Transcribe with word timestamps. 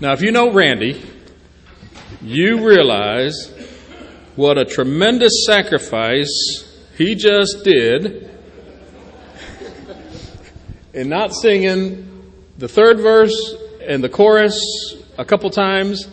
Now, 0.00 0.12
if 0.14 0.22
you 0.22 0.32
know 0.32 0.50
Randy, 0.50 1.02
you 2.22 2.66
realize 2.66 3.52
what 4.34 4.56
a 4.56 4.64
tremendous 4.64 5.44
sacrifice 5.44 6.30
he 6.96 7.14
just 7.14 7.64
did 7.64 8.30
in 10.94 11.10
not 11.10 11.34
singing 11.34 12.32
the 12.56 12.66
third 12.66 12.98
verse 12.98 13.54
and 13.82 14.02
the 14.02 14.08
chorus 14.08 14.58
a 15.18 15.24
couple 15.26 15.50
times, 15.50 16.08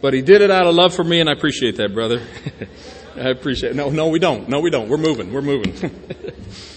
but 0.00 0.14
he 0.14 0.22
did 0.22 0.40
it 0.40 0.50
out 0.50 0.66
of 0.66 0.74
love 0.74 0.94
for 0.94 1.04
me, 1.04 1.20
and 1.20 1.28
I 1.28 1.32
appreciate 1.32 1.76
that, 1.76 1.92
brother. 1.92 2.22
I 3.16 3.28
appreciate 3.28 3.72
it. 3.72 3.76
No, 3.76 3.90
no, 3.90 4.08
we 4.08 4.18
don't. 4.18 4.48
No, 4.48 4.60
we 4.60 4.70
don't. 4.70 4.88
We're 4.88 4.96
moving. 4.96 5.30
We're 5.30 5.42
moving. 5.42 5.74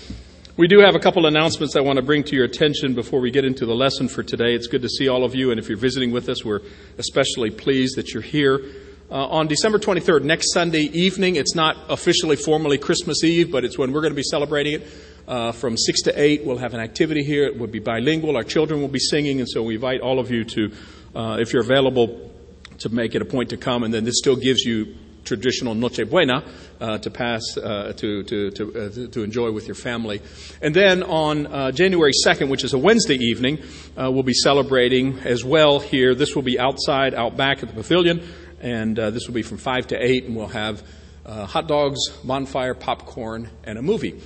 we 0.60 0.68
do 0.68 0.82
have 0.82 0.94
a 0.94 1.00
couple 1.00 1.26
announcements 1.26 1.78
I 1.78 1.80
want 1.80 1.96
to 2.00 2.02
bring 2.02 2.22
to 2.26 2.36
your 2.36 2.44
attention 2.44 2.94
before 2.94 3.22
we 3.22 3.32
get 3.32 3.46
into 3.46 3.66
the 3.66 3.74
lesson 3.74 4.10
for 4.10 4.24
today. 4.24 4.56
It's 4.56 4.68
good 4.68 4.82
to 4.82 4.90
see 4.90 5.08
all 5.08 5.24
of 5.24 5.34
you, 5.34 5.52
and 5.52 5.58
if 5.58 5.70
you're 5.70 5.78
visiting 5.78 6.12
with 6.12 6.28
us, 6.28 6.44
we're 6.44 6.60
especially 6.98 7.50
pleased 7.50 7.96
that 7.96 8.14
you're 8.14 8.22
here. 8.22 8.60
Uh, 9.10 9.26
on 9.28 9.48
December 9.48 9.80
23rd, 9.80 10.24
next 10.24 10.54
Sunday 10.54 10.82
evening, 10.82 11.38
it's 11.38 11.56
not 11.56 11.78
officially 11.88 12.36
formally 12.36 12.78
Christmas 12.78 13.24
Eve, 13.24 13.54
but 13.54 13.64
it's 13.64 13.78
when 13.78 13.94
we're 13.94 14.02
going 14.02 14.12
to 14.12 14.18
be 14.18 14.22
celebrating 14.22 14.82
it. 14.82 14.88
Uh, 15.30 15.54
from 15.54 15.78
6 15.78 16.02
to 16.02 16.22
8, 16.22 16.44
we'll 16.44 16.58
have 16.58 16.74
an 16.74 16.82
activity 16.82 17.24
here. 17.24 17.46
It 17.46 17.58
will 17.58 17.68
be 17.68 17.80
bilingual. 17.80 18.36
Our 18.36 18.44
children 18.44 18.82
will 18.82 18.90
be 18.90 19.00
singing, 19.00 19.40
and 19.40 19.48
so 19.48 19.64
we 19.64 19.76
invite 19.76 20.02
all 20.02 20.20
of 20.20 20.30
you 20.30 20.44
to, 20.44 20.72
uh, 21.16 21.38
if 21.40 21.54
you're 21.54 21.64
available, 21.64 22.34
to 22.80 22.90
make 22.90 23.16
it 23.16 23.22
a 23.22 23.26
point 23.26 23.52
to 23.52 23.58
come. 23.58 23.84
And 23.84 23.94
then 23.94 24.04
this 24.04 24.18
still 24.18 24.36
gives 24.36 24.66
you 24.66 24.94
traditional 25.24 25.76
Noche 25.76 26.10
Buena 26.10 26.44
uh, 26.80 26.98
to 27.00 27.10
pass 27.10 27.58
uh, 27.58 27.94
to 27.98 28.24
to 28.24 28.52
to, 28.52 28.86
uh, 28.86 29.12
to, 29.12 29.24
enjoy 29.24 29.52
with 29.52 29.68
your 29.68 29.76
family. 29.76 30.22
And 30.62 30.76
then 30.76 31.04
on 31.04 31.48
uh, 31.48 31.72
January 31.72 32.14
2nd, 32.26 32.50
which 32.50 32.64
is 32.64 32.74
a 32.74 32.78
Wednesday 32.78 33.16
evening, 33.16 33.60
uh, 33.98 34.10
we'll 34.12 34.24
be 34.24 34.34
celebrating 34.34 35.20
as 35.20 35.44
well 35.44 35.80
here. 35.80 36.16
This 36.16 36.36
will 36.36 36.44
be 36.44 36.60
outside, 36.60 37.14
out 37.14 37.38
back 37.38 37.64
at 37.64 37.70
the 37.70 37.76
pavilion, 37.76 38.28
and 38.62 38.98
this 38.98 39.28
will 39.28 39.34
be 39.34 39.44
from 39.44 39.58
five 39.58 39.88
to 39.88 39.98
eight, 39.98 40.26
and 40.26 40.36
we'll 40.36 40.48
have 40.48 40.84
hot 41.26 41.68
dogs, 41.68 42.00
bonfire, 42.24 42.74
popcorn, 42.74 43.50
and 43.64 43.78
a 43.78 43.82
movie. 43.82 44.22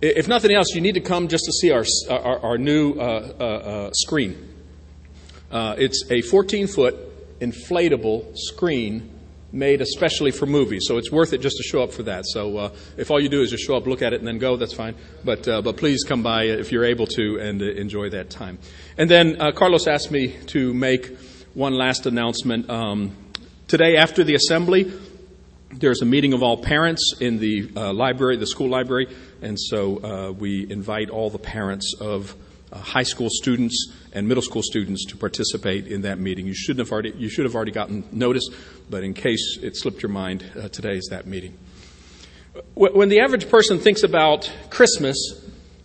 If 0.00 0.28
nothing 0.28 0.52
else, 0.52 0.74
you 0.74 0.80
need 0.80 0.94
to 0.94 1.00
come 1.00 1.28
just 1.28 1.44
to 1.44 1.52
see 1.52 1.70
our 1.70 1.84
our, 2.10 2.38
our 2.40 2.58
new 2.58 2.94
screen. 3.92 4.36
it's 5.50 6.10
a 6.10 6.20
14 6.22 6.66
foot 6.66 7.40
inflatable 7.40 8.36
screen 8.36 9.13
made 9.54 9.80
especially 9.80 10.32
for 10.32 10.46
movies. 10.46 10.82
So 10.86 10.98
it's 10.98 11.10
worth 11.10 11.32
it 11.32 11.40
just 11.40 11.56
to 11.56 11.62
show 11.62 11.82
up 11.82 11.92
for 11.92 12.02
that. 12.02 12.26
So 12.26 12.58
uh, 12.58 12.74
if 12.96 13.10
all 13.10 13.20
you 13.20 13.28
do 13.28 13.42
is 13.42 13.50
just 13.50 13.64
show 13.64 13.76
up, 13.76 13.86
look 13.86 14.02
at 14.02 14.12
it, 14.12 14.18
and 14.18 14.26
then 14.26 14.38
go, 14.38 14.56
that's 14.56 14.74
fine. 14.74 14.94
But 15.24 15.46
uh, 15.48 15.62
but 15.62 15.76
please 15.76 16.02
come 16.02 16.22
by 16.22 16.44
if 16.44 16.72
you're 16.72 16.84
able 16.84 17.06
to 17.08 17.38
and 17.38 17.62
uh, 17.62 17.66
enjoy 17.66 18.10
that 18.10 18.30
time. 18.30 18.58
And 18.98 19.08
then 19.10 19.40
uh, 19.40 19.52
Carlos 19.52 19.86
asked 19.86 20.10
me 20.10 20.36
to 20.48 20.74
make 20.74 21.16
one 21.54 21.72
last 21.72 22.06
announcement. 22.06 22.68
Um, 22.68 23.16
today, 23.68 23.96
after 23.96 24.24
the 24.24 24.34
assembly, 24.34 24.92
there's 25.72 26.02
a 26.02 26.06
meeting 26.06 26.32
of 26.32 26.42
all 26.42 26.56
parents 26.56 27.14
in 27.20 27.38
the 27.38 27.70
uh, 27.76 27.92
library, 27.92 28.36
the 28.36 28.46
school 28.46 28.68
library, 28.68 29.08
and 29.40 29.58
so 29.58 30.02
uh, 30.02 30.32
we 30.32 30.68
invite 30.70 31.10
all 31.10 31.30
the 31.30 31.38
parents 31.38 31.94
of 32.00 32.34
high 32.78 33.02
school 33.02 33.28
students 33.30 33.92
and 34.12 34.26
middle 34.28 34.42
school 34.42 34.62
students 34.62 35.04
to 35.06 35.16
participate 35.16 35.86
in 35.86 36.02
that 36.02 36.18
meeting. 36.18 36.46
You 36.46 36.54
shouldn't 36.54 36.86
have 36.86 36.92
already, 36.92 37.12
you 37.16 37.28
should 37.28 37.44
have 37.44 37.54
already 37.54 37.72
gotten 37.72 38.04
notice, 38.12 38.48
but 38.90 39.02
in 39.02 39.14
case 39.14 39.58
it 39.62 39.76
slipped 39.76 40.02
your 40.02 40.10
mind, 40.10 40.44
uh, 40.56 40.68
today 40.68 40.96
is 40.96 41.08
that 41.10 41.26
meeting. 41.26 41.56
When 42.74 43.08
the 43.08 43.20
average 43.20 43.48
person 43.48 43.78
thinks 43.78 44.04
about 44.04 44.50
Christmas, 44.70 45.16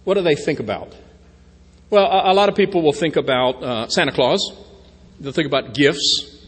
what 0.04 0.14
do 0.16 0.22
they 0.22 0.36
think 0.36 0.60
about? 0.60 0.96
Well, 1.90 2.06
a, 2.06 2.34
lot 2.34 2.50
of 2.50 2.56
people 2.56 2.84
will 2.84 2.94
think 2.94 3.16
about 3.16 3.64
uh, 3.64 3.88
Santa 3.88 4.12
Claus. 4.12 4.40
They'll 5.20 5.32
think 5.32 5.48
about 5.48 5.74
gifts. 5.74 6.46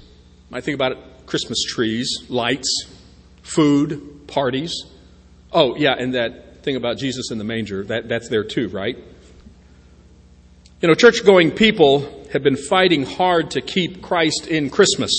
Might 0.51 0.63
think 0.63 0.75
about 0.75 1.25
Christmas 1.25 1.63
trees, 1.63 2.25
lights, 2.29 2.85
food, 3.41 4.27
parties. 4.27 4.85
Oh, 5.51 5.75
yeah, 5.75 5.95
and 5.97 6.13
that 6.13 6.63
thing 6.63 6.75
about 6.75 6.97
Jesus 6.97 7.31
in 7.31 7.39
the 7.39 7.43
manger, 7.43 7.83
that, 7.85 8.07
that's 8.07 8.29
there 8.29 8.43
too, 8.43 8.69
right? 8.69 8.97
You 10.81 10.87
know, 10.87 10.95
church 10.95 11.23
going 11.23 11.51
people 11.51 12.09
have 12.33 12.41
been 12.41 12.57
fighting 12.57 13.03
hard 13.03 13.51
to 13.51 13.61
keep 13.61 14.01
Christ 14.01 14.47
in 14.47 14.71
Christmas. 14.71 15.11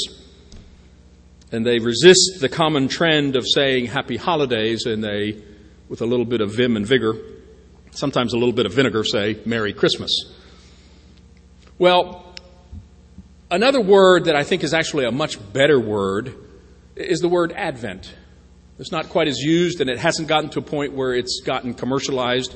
And 1.52 1.64
they 1.64 1.78
resist 1.78 2.38
the 2.40 2.48
common 2.48 2.88
trend 2.88 3.36
of 3.36 3.44
saying 3.46 3.86
happy 3.86 4.16
holidays 4.16 4.86
and 4.86 5.04
they, 5.04 5.40
with 5.88 6.02
a 6.02 6.04
little 6.04 6.24
bit 6.24 6.40
of 6.40 6.50
vim 6.50 6.76
and 6.76 6.84
vigor, 6.84 7.14
sometimes 7.92 8.32
a 8.32 8.36
little 8.36 8.52
bit 8.52 8.66
of 8.66 8.72
vinegar, 8.72 9.04
say 9.04 9.38
Merry 9.46 9.72
Christmas. 9.72 10.34
Well, 11.78 12.34
another 13.48 13.80
word 13.80 14.24
that 14.24 14.34
I 14.34 14.42
think 14.42 14.64
is 14.64 14.74
actually 14.74 15.04
a 15.04 15.12
much 15.12 15.38
better 15.52 15.78
word 15.78 16.34
is 16.96 17.20
the 17.20 17.28
word 17.28 17.52
Advent. 17.52 18.12
It's 18.80 18.90
not 18.90 19.10
quite 19.10 19.28
as 19.28 19.38
used 19.38 19.80
and 19.80 19.88
it 19.88 20.00
hasn't 20.00 20.26
gotten 20.26 20.50
to 20.50 20.58
a 20.58 20.62
point 20.62 20.94
where 20.94 21.14
it's 21.14 21.40
gotten 21.44 21.72
commercialized 21.74 22.52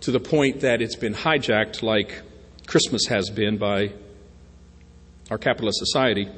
to 0.00 0.10
the 0.10 0.20
point 0.20 0.60
that 0.60 0.80
it's 0.80 0.96
been 0.96 1.14
hijacked 1.14 1.82
like 1.82 2.22
Christmas 2.66 3.06
has 3.06 3.30
been 3.30 3.58
by 3.58 3.92
our 5.30 5.38
capitalist 5.38 5.78
society. 5.78 6.28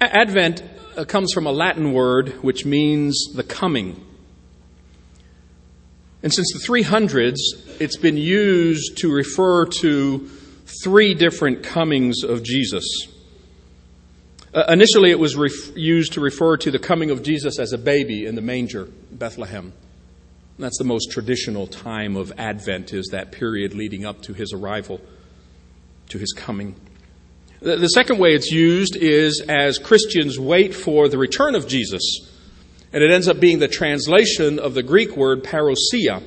Advent 0.00 0.62
uh, 0.96 1.04
comes 1.04 1.32
from 1.32 1.46
a 1.46 1.52
Latin 1.52 1.92
word 1.92 2.42
which 2.42 2.64
means 2.64 3.32
the 3.34 3.42
coming. 3.42 4.04
And 6.22 6.32
since 6.32 6.52
the 6.52 6.58
300s, 6.58 7.80
it's 7.80 7.96
been 7.96 8.16
used 8.16 8.98
to 8.98 9.10
refer 9.10 9.66
to 9.80 10.28
three 10.82 11.14
different 11.14 11.62
comings 11.62 12.22
of 12.22 12.42
Jesus. 12.42 12.84
Uh, 14.52 14.64
initially, 14.68 15.10
it 15.10 15.18
was 15.18 15.36
ref- 15.36 15.76
used 15.76 16.14
to 16.14 16.20
refer 16.20 16.56
to 16.56 16.70
the 16.70 16.78
coming 16.78 17.10
of 17.10 17.22
Jesus 17.22 17.58
as 17.58 17.72
a 17.72 17.78
baby 17.78 18.26
in 18.26 18.34
the 18.34 18.42
manger, 18.42 18.88
Bethlehem. 19.10 19.72
That's 20.60 20.78
the 20.78 20.84
most 20.84 21.10
traditional 21.10 21.66
time 21.66 22.16
of 22.16 22.32
Advent, 22.36 22.92
is 22.92 23.08
that 23.12 23.32
period 23.32 23.74
leading 23.74 24.04
up 24.04 24.20
to 24.22 24.34
his 24.34 24.52
arrival, 24.52 25.00
to 26.10 26.18
his 26.18 26.32
coming. 26.32 26.74
The 27.60 27.88
second 27.88 28.18
way 28.18 28.34
it's 28.34 28.50
used 28.50 28.94
is 28.94 29.42
as 29.48 29.78
Christians 29.78 30.38
wait 30.38 30.74
for 30.74 31.08
the 31.08 31.16
return 31.18 31.54
of 31.54 31.66
Jesus. 31.66 32.02
And 32.92 33.02
it 33.02 33.10
ends 33.10 33.26
up 33.26 33.40
being 33.40 33.58
the 33.58 33.68
translation 33.68 34.58
of 34.58 34.74
the 34.74 34.82
Greek 34.82 35.16
word 35.16 35.44
parousia, 35.44 36.22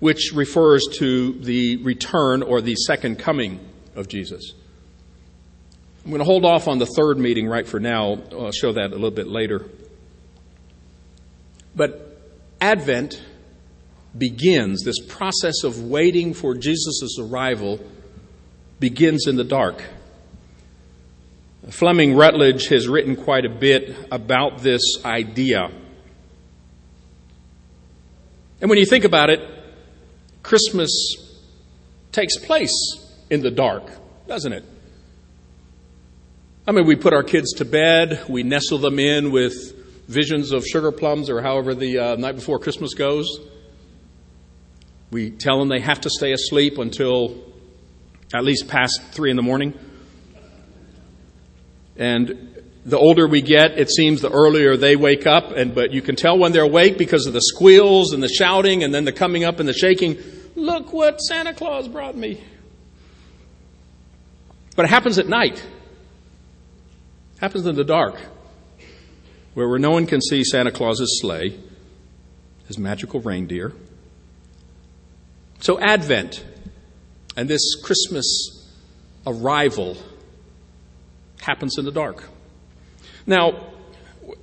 which 0.00 0.32
refers 0.34 0.84
to 0.98 1.32
the 1.40 1.76
return 1.78 2.42
or 2.42 2.60
the 2.60 2.74
second 2.74 3.18
coming 3.18 3.60
of 3.94 4.08
Jesus. 4.08 4.52
I'm 6.04 6.10
going 6.10 6.18
to 6.18 6.26
hold 6.26 6.44
off 6.44 6.68
on 6.68 6.78
the 6.78 6.86
third 6.86 7.18
meeting 7.18 7.46
right 7.46 7.66
for 7.66 7.80
now. 7.80 8.18
I'll 8.32 8.52
show 8.52 8.72
that 8.72 8.90
a 8.90 8.94
little 8.94 9.10
bit 9.10 9.28
later. 9.28 9.64
But 11.74 12.13
Advent 12.64 13.22
begins, 14.16 14.84
this 14.84 14.98
process 15.06 15.64
of 15.64 15.82
waiting 15.82 16.32
for 16.32 16.54
Jesus' 16.54 17.18
arrival 17.20 17.78
begins 18.80 19.26
in 19.26 19.36
the 19.36 19.44
dark. 19.44 19.84
Fleming 21.68 22.16
Rutledge 22.16 22.68
has 22.68 22.88
written 22.88 23.16
quite 23.16 23.44
a 23.44 23.50
bit 23.50 23.94
about 24.10 24.62
this 24.62 24.80
idea. 25.04 25.70
And 28.62 28.70
when 28.70 28.78
you 28.78 28.86
think 28.86 29.04
about 29.04 29.28
it, 29.28 29.40
Christmas 30.42 30.90
takes 32.12 32.38
place 32.38 32.72
in 33.28 33.42
the 33.42 33.50
dark, 33.50 33.90
doesn't 34.26 34.54
it? 34.54 34.64
I 36.66 36.72
mean, 36.72 36.86
we 36.86 36.96
put 36.96 37.12
our 37.12 37.24
kids 37.24 37.52
to 37.58 37.66
bed, 37.66 38.24
we 38.26 38.42
nestle 38.42 38.78
them 38.78 38.98
in 38.98 39.32
with 39.32 39.83
visions 40.08 40.52
of 40.52 40.64
sugar 40.64 40.92
plums 40.92 41.30
or 41.30 41.40
however 41.40 41.74
the 41.74 41.98
uh, 41.98 42.16
night 42.16 42.36
before 42.36 42.58
Christmas 42.58 42.94
goes. 42.94 43.26
We 45.10 45.30
tell 45.30 45.58
them 45.58 45.68
they 45.68 45.80
have 45.80 46.00
to 46.02 46.10
stay 46.10 46.32
asleep 46.32 46.78
until 46.78 47.42
at 48.34 48.44
least 48.44 48.68
past 48.68 49.00
three 49.12 49.30
in 49.30 49.36
the 49.36 49.42
morning. 49.42 49.78
And 51.96 52.62
the 52.84 52.98
older 52.98 53.26
we 53.26 53.40
get, 53.40 53.78
it 53.78 53.90
seems 53.90 54.20
the 54.20 54.30
earlier 54.30 54.76
they 54.76 54.96
wake 54.96 55.26
up, 55.26 55.52
and 55.52 55.74
but 55.74 55.92
you 55.92 56.02
can 56.02 56.16
tell 56.16 56.36
when 56.36 56.52
they're 56.52 56.62
awake 56.64 56.98
because 56.98 57.26
of 57.26 57.32
the 57.32 57.40
squeals 57.40 58.12
and 58.12 58.22
the 58.22 58.28
shouting 58.28 58.82
and 58.82 58.92
then 58.92 59.04
the 59.04 59.12
coming 59.12 59.44
up 59.44 59.60
and 59.60 59.68
the 59.68 59.72
shaking. 59.72 60.18
Look 60.56 60.92
what 60.92 61.18
Santa 61.18 61.54
Claus 61.54 61.88
brought 61.88 62.16
me. 62.16 62.42
But 64.76 64.86
it 64.86 64.88
happens 64.88 65.18
at 65.18 65.28
night. 65.28 65.58
It 67.36 67.40
happens 67.40 67.66
in 67.66 67.76
the 67.76 67.84
dark 67.84 68.20
where 69.54 69.78
no 69.78 69.92
one 69.92 70.06
can 70.06 70.20
see 70.20 70.44
Santa 70.44 70.70
Claus's 70.70 71.20
sleigh, 71.20 71.58
his 72.66 72.78
magical 72.78 73.20
reindeer. 73.20 73.72
So, 75.60 75.80
Advent 75.80 76.44
and 77.36 77.48
this 77.48 77.74
Christmas 77.82 78.70
arrival 79.26 79.96
happens 81.40 81.78
in 81.78 81.84
the 81.84 81.92
dark. 81.92 82.24
Now, 83.26 83.72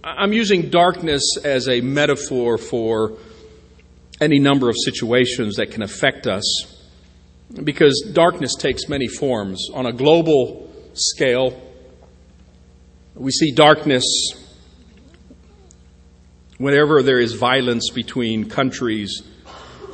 I'm 0.03 0.33
using 0.33 0.69
darkness 0.69 1.37
as 1.43 1.67
a 1.67 1.81
metaphor 1.81 2.57
for 2.57 3.17
any 4.19 4.39
number 4.39 4.69
of 4.69 4.75
situations 4.85 5.55
that 5.55 5.71
can 5.71 5.81
affect 5.81 6.27
us 6.27 6.77
because 7.63 8.09
darkness 8.13 8.55
takes 8.55 8.87
many 8.87 9.07
forms. 9.07 9.69
On 9.73 9.85
a 9.85 9.91
global 9.91 10.71
scale, 10.93 11.59
we 13.15 13.31
see 13.31 13.51
darkness 13.51 14.03
whenever 16.61 17.01
there 17.01 17.19
is 17.19 17.33
violence 17.33 17.89
between 17.89 18.47
countries 18.47 19.23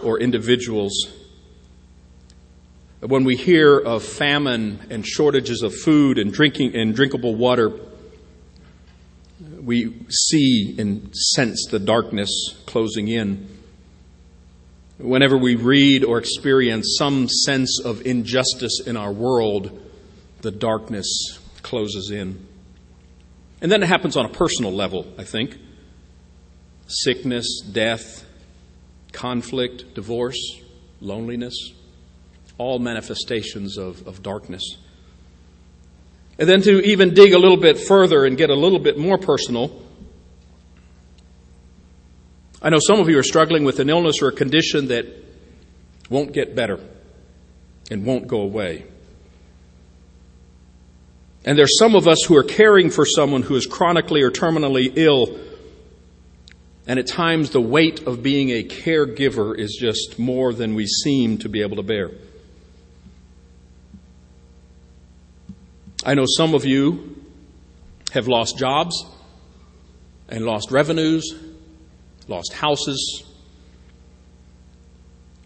or 0.03 0.19
individuals. 0.19 0.93
When 2.99 3.23
we 3.23 3.37
hear 3.37 3.79
of 3.79 4.03
famine 4.03 4.79
and 4.89 5.07
shortages 5.07 5.61
of 5.61 5.73
food 5.73 6.17
and 6.17 6.33
drinking 6.33 6.75
and 6.75 6.93
drinkable 6.93 7.35
water, 7.35 7.71
we 9.61 9.95
see 10.09 10.75
and 10.77 11.15
sense 11.15 11.67
the 11.71 11.79
darkness 11.79 12.29
closing 12.65 13.07
in. 13.07 13.47
Whenever 14.97 15.37
we 15.37 15.55
read 15.55 16.03
or 16.03 16.17
experience 16.17 16.95
some 16.97 17.29
sense 17.29 17.79
of 17.79 18.05
injustice 18.05 18.81
in 18.85 18.97
our 18.97 19.13
world, 19.13 19.79
the 20.41 20.51
darkness 20.51 21.39
closes 21.61 22.11
in. 22.11 22.45
And 23.61 23.71
then 23.71 23.81
it 23.83 23.87
happens 23.87 24.17
on 24.17 24.25
a 24.25 24.29
personal 24.29 24.73
level, 24.73 25.07
I 25.17 25.23
think. 25.23 25.57
Sickness, 26.87 27.61
death, 27.61 28.25
conflict, 29.11 29.93
divorce, 29.93 30.61
loneliness, 31.01 31.73
all 32.57 32.79
manifestations 32.79 33.77
of, 33.77 34.07
of 34.07 34.23
darkness. 34.23 34.77
And 36.39 36.47
then 36.47 36.61
to 36.61 36.81
even 36.81 37.13
dig 37.13 37.33
a 37.33 37.39
little 37.39 37.57
bit 37.57 37.77
further 37.77 38.25
and 38.25 38.37
get 38.37 38.49
a 38.49 38.55
little 38.55 38.79
bit 38.79 38.97
more 38.97 39.17
personal, 39.17 39.83
I 42.61 42.69
know 42.69 42.79
some 42.79 42.99
of 42.99 43.09
you 43.09 43.17
are 43.17 43.23
struggling 43.23 43.63
with 43.63 43.79
an 43.79 43.89
illness 43.89 44.21
or 44.21 44.29
a 44.29 44.31
condition 44.31 44.87
that 44.87 45.05
won't 46.09 46.33
get 46.33 46.55
better 46.55 46.79
and 47.91 48.05
won't 48.05 48.27
go 48.27 48.41
away. 48.41 48.85
And 51.45 51.57
there's 51.57 51.77
some 51.79 51.95
of 51.95 52.07
us 52.07 52.23
who 52.27 52.35
are 52.35 52.43
caring 52.43 52.89
for 52.89 53.05
someone 53.05 53.41
who 53.41 53.55
is 53.55 53.65
chronically 53.65 54.21
or 54.21 54.31
terminally 54.31 54.91
ill. 54.95 55.39
And 56.87 56.99
at 56.99 57.07
times, 57.07 57.49
the 57.49 57.61
weight 57.61 58.07
of 58.07 58.23
being 58.23 58.49
a 58.49 58.63
caregiver 58.63 59.57
is 59.57 59.77
just 59.79 60.17
more 60.17 60.53
than 60.53 60.73
we 60.73 60.87
seem 60.87 61.37
to 61.39 61.49
be 61.49 61.61
able 61.61 61.75
to 61.75 61.83
bear. 61.83 62.11
I 66.05 66.13
know 66.13 66.23
some 66.25 66.55
of 66.55 66.63
you 66.63 67.21
have 68.13 68.29
lost 68.29 68.57
jobs 68.57 69.05
and 70.29 70.45
lost 70.45 70.71
revenues, 70.71 71.35
lost 72.29 72.53
houses. 72.53 73.23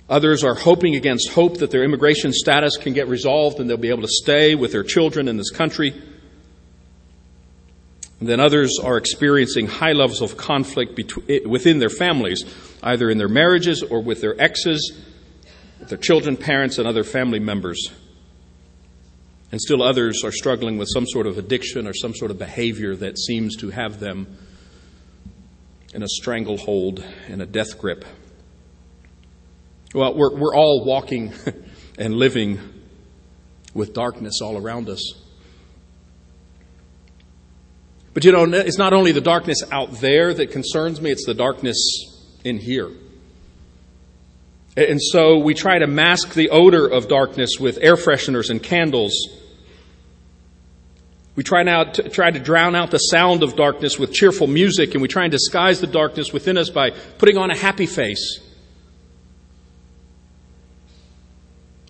Others 0.07 0.43
are 0.43 0.53
hoping 0.53 0.95
against 0.95 1.29
hope 1.29 1.57
that 1.57 1.71
their 1.71 1.83
immigration 1.83 2.33
status 2.33 2.77
can 2.77 2.93
get 2.93 3.07
resolved 3.07 3.59
and 3.59 3.67
they'll 3.67 3.77
be 3.77 3.89
able 3.89 4.03
to 4.03 4.07
stay 4.07 4.53
with 4.53 4.73
their 4.73 4.83
children 4.83 5.27
in 5.27 5.37
this 5.37 5.49
country. 5.49 5.99
And 8.21 8.29
then 8.29 8.39
others 8.39 8.77
are 8.81 8.97
experiencing 8.97 9.65
high 9.65 9.93
levels 9.93 10.21
of 10.21 10.37
conflict 10.37 10.95
between, 10.95 11.25
eh, 11.27 11.39
within 11.47 11.79
their 11.79 11.89
families, 11.89 12.45
either 12.83 13.09
in 13.09 13.17
their 13.17 13.27
marriages 13.27 13.81
or 13.81 13.99
with 13.99 14.21
their 14.21 14.39
exes, 14.39 14.95
their 15.89 15.97
children, 15.97 16.37
parents, 16.37 16.77
and 16.77 16.87
other 16.87 17.03
family 17.03 17.39
members. 17.39 17.89
And 19.51 19.59
still 19.59 19.81
others 19.81 20.23
are 20.23 20.31
struggling 20.31 20.77
with 20.77 20.87
some 20.93 21.07
sort 21.07 21.25
of 21.25 21.39
addiction 21.39 21.87
or 21.87 21.95
some 21.95 22.13
sort 22.13 22.29
of 22.29 22.37
behavior 22.37 22.95
that 22.95 23.17
seems 23.17 23.57
to 23.57 23.71
have 23.71 23.99
them 23.99 24.37
in 25.95 26.03
a 26.03 26.07
stranglehold, 26.07 27.03
in 27.27 27.41
a 27.41 27.47
death 27.47 27.79
grip. 27.79 28.05
Well, 29.95 30.13
we're, 30.13 30.37
we're 30.37 30.55
all 30.55 30.85
walking 30.85 31.33
and 31.97 32.13
living 32.13 32.59
with 33.73 33.95
darkness 33.95 34.41
all 34.43 34.57
around 34.57 34.89
us. 34.89 35.01
But 38.13 38.25
you 38.25 38.31
know, 38.31 38.43
it's 38.43 38.77
not 38.77 38.93
only 38.93 39.11
the 39.11 39.21
darkness 39.21 39.63
out 39.71 39.91
there 39.93 40.33
that 40.33 40.51
concerns 40.51 40.99
me, 40.99 41.11
it's 41.11 41.25
the 41.25 41.33
darkness 41.33 41.77
in 42.43 42.57
here. 42.57 42.89
And 44.75 45.01
so 45.01 45.37
we 45.37 45.53
try 45.53 45.79
to 45.79 45.87
mask 45.87 46.33
the 46.33 46.49
odor 46.49 46.87
of 46.87 47.07
darkness 47.07 47.51
with 47.59 47.77
air 47.81 47.95
fresheners 47.95 48.49
and 48.49 48.61
candles 48.61 49.13
we 51.35 51.43
try, 51.43 51.63
now 51.63 51.85
to, 51.85 52.09
try 52.09 52.29
to 52.29 52.39
drown 52.39 52.75
out 52.75 52.91
the 52.91 52.97
sound 52.97 53.41
of 53.41 53.55
darkness 53.55 53.97
with 53.97 54.11
cheerful 54.11 54.47
music, 54.47 54.93
and 54.93 55.01
we 55.01 55.07
try 55.07 55.23
and 55.23 55.31
disguise 55.31 55.79
the 55.79 55.87
darkness 55.87 56.33
within 56.33 56.57
us 56.57 56.69
by 56.69 56.91
putting 56.91 57.37
on 57.37 57.49
a 57.49 57.57
happy 57.57 57.85
face. 57.85 58.39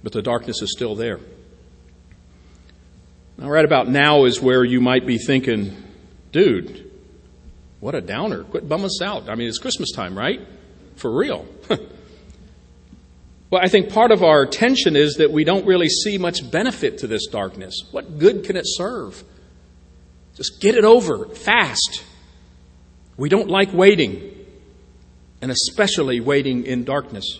But 0.03 0.13
the 0.13 0.21
darkness 0.21 0.61
is 0.61 0.71
still 0.71 0.95
there. 0.95 1.19
Now, 3.37 3.49
right 3.49 3.65
about 3.65 3.87
now 3.87 4.25
is 4.25 4.39
where 4.39 4.63
you 4.63 4.79
might 4.79 5.07
be 5.07 5.17
thinking, 5.17 5.75
dude, 6.31 6.91
what 7.79 7.95
a 7.95 8.01
downer. 8.01 8.43
Quit 8.43 8.69
bumming 8.69 8.85
us 8.85 9.01
out. 9.01 9.29
I 9.29 9.35
mean, 9.35 9.47
it's 9.47 9.57
Christmas 9.57 9.91
time, 9.91 10.17
right? 10.17 10.39
For 10.95 11.11
real. 11.11 11.45
well, 13.49 13.61
I 13.61 13.67
think 13.67 13.91
part 13.91 14.11
of 14.11 14.23
our 14.23 14.45
tension 14.45 14.95
is 14.95 15.15
that 15.15 15.31
we 15.31 15.43
don't 15.43 15.65
really 15.65 15.89
see 15.89 16.17
much 16.17 16.49
benefit 16.49 16.99
to 16.99 17.07
this 17.07 17.27
darkness. 17.27 17.83
What 17.91 18.19
good 18.19 18.43
can 18.43 18.55
it 18.55 18.65
serve? 18.65 19.23
Just 20.35 20.61
get 20.61 20.75
it 20.75 20.85
over 20.85 21.25
fast. 21.27 22.03
We 23.17 23.29
don't 23.29 23.49
like 23.49 23.73
waiting, 23.73 24.45
and 25.41 25.51
especially 25.51 26.19
waiting 26.19 26.65
in 26.65 26.83
darkness. 26.83 27.39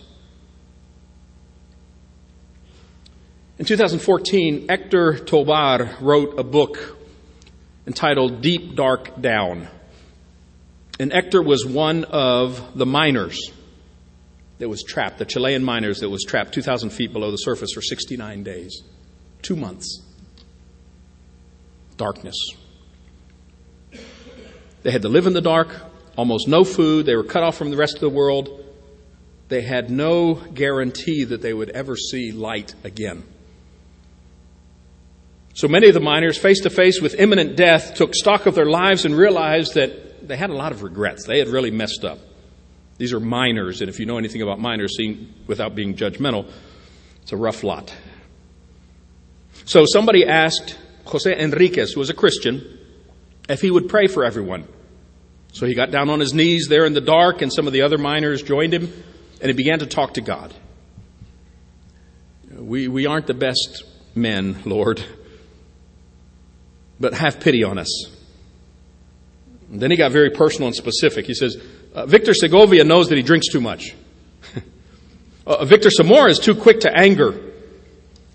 In 3.58 3.64
2014, 3.64 4.68
Hector 4.68 5.18
Tobar 5.18 6.00
wrote 6.00 6.38
a 6.38 6.42
book 6.42 6.98
entitled 7.86 8.40
Deep 8.40 8.76
Dark 8.76 9.20
Down. 9.20 9.68
And 11.00 11.12
Hector 11.12 11.42
was 11.42 11.66
one 11.66 12.04
of 12.04 12.76
the 12.76 12.86
miners 12.86 13.38
that 14.58 14.68
was 14.68 14.82
trapped, 14.82 15.18
the 15.18 15.24
Chilean 15.24 15.64
miners 15.64 16.00
that 16.00 16.08
was 16.10 16.22
trapped 16.22 16.54
2,000 16.54 16.90
feet 16.90 17.12
below 17.12 17.30
the 17.30 17.36
surface 17.36 17.72
for 17.72 17.82
69 17.82 18.42
days, 18.44 18.82
two 19.42 19.56
months. 19.56 20.00
Darkness. 21.96 22.36
They 24.82 24.90
had 24.90 25.02
to 25.02 25.08
live 25.08 25.26
in 25.26 25.32
the 25.32 25.40
dark, 25.40 25.68
almost 26.16 26.46
no 26.48 26.64
food, 26.64 27.06
they 27.06 27.16
were 27.16 27.24
cut 27.24 27.42
off 27.42 27.56
from 27.56 27.70
the 27.70 27.76
rest 27.76 27.94
of 27.94 28.00
the 28.00 28.08
world. 28.08 28.64
They 29.48 29.62
had 29.62 29.90
no 29.90 30.34
guarantee 30.34 31.24
that 31.24 31.42
they 31.42 31.52
would 31.52 31.70
ever 31.70 31.96
see 31.96 32.32
light 32.32 32.74
again. 32.84 33.24
So 35.54 35.68
many 35.68 35.88
of 35.88 35.94
the 35.94 36.00
miners, 36.00 36.38
face 36.38 36.60
to 36.60 36.70
face 36.70 37.00
with 37.00 37.14
imminent 37.14 37.56
death, 37.56 37.94
took 37.94 38.14
stock 38.14 38.46
of 38.46 38.54
their 38.54 38.66
lives 38.66 39.04
and 39.04 39.14
realized 39.14 39.74
that 39.74 40.26
they 40.26 40.36
had 40.36 40.50
a 40.50 40.54
lot 40.54 40.72
of 40.72 40.82
regrets. 40.82 41.26
They 41.26 41.38
had 41.38 41.48
really 41.48 41.70
messed 41.70 42.04
up. 42.04 42.18
These 42.98 43.12
are 43.12 43.20
miners, 43.20 43.80
and 43.80 43.90
if 43.90 43.98
you 43.98 44.06
know 44.06 44.18
anything 44.18 44.42
about 44.42 44.60
miners, 44.60 44.96
seeing 44.96 45.32
without 45.46 45.74
being 45.74 45.94
judgmental, 45.94 46.50
it's 47.22 47.32
a 47.32 47.36
rough 47.36 47.64
lot. 47.64 47.94
So 49.64 49.84
somebody 49.86 50.26
asked 50.26 50.78
Jose 51.06 51.34
Henriquez, 51.34 51.92
who 51.92 52.00
was 52.00 52.10
a 52.10 52.14
Christian, 52.14 52.78
if 53.48 53.60
he 53.60 53.70
would 53.70 53.88
pray 53.88 54.06
for 54.06 54.24
everyone. 54.24 54.66
So 55.52 55.66
he 55.66 55.74
got 55.74 55.90
down 55.90 56.08
on 56.08 56.20
his 56.20 56.32
knees 56.32 56.66
there 56.68 56.86
in 56.86 56.94
the 56.94 57.00
dark, 57.00 57.42
and 57.42 57.52
some 57.52 57.66
of 57.66 57.72
the 57.72 57.82
other 57.82 57.98
miners 57.98 58.42
joined 58.42 58.72
him, 58.72 58.92
and 59.40 59.50
he 59.50 59.52
began 59.52 59.80
to 59.80 59.86
talk 59.86 60.14
to 60.14 60.20
God. 60.20 60.54
We, 62.50 62.88
we 62.88 63.06
aren't 63.06 63.26
the 63.26 63.34
best 63.34 63.84
men, 64.14 64.62
Lord, 64.64 65.04
but 67.02 67.12
have 67.14 67.40
pity 67.40 67.64
on 67.64 67.78
us. 67.78 68.06
And 69.70 69.80
then 69.80 69.90
he 69.90 69.96
got 69.96 70.12
very 70.12 70.30
personal 70.30 70.68
and 70.68 70.76
specific. 70.76 71.26
He 71.26 71.34
says, 71.34 71.56
uh, 71.94 72.06
Victor 72.06 72.32
Segovia 72.32 72.84
knows 72.84 73.08
that 73.08 73.16
he 73.16 73.22
drinks 73.22 73.48
too 73.48 73.60
much. 73.60 73.94
uh, 75.46 75.64
Victor 75.64 75.90
Zamora 75.90 76.30
is 76.30 76.38
too 76.38 76.54
quick 76.54 76.80
to 76.80 76.90
anger. 76.94 77.52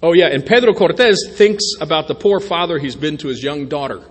Oh, 0.03 0.13
yeah, 0.13 0.27
and 0.27 0.45
Pedro 0.45 0.73
Cortez 0.73 1.17
thinks 1.31 1.63
about 1.79 2.07
the 2.07 2.15
poor 2.15 2.39
father 2.39 2.77
he's 2.77 2.95
been 2.95 3.17
to 3.17 3.29
his 3.29 3.41
young 3.41 3.67
daughter. 3.67 4.03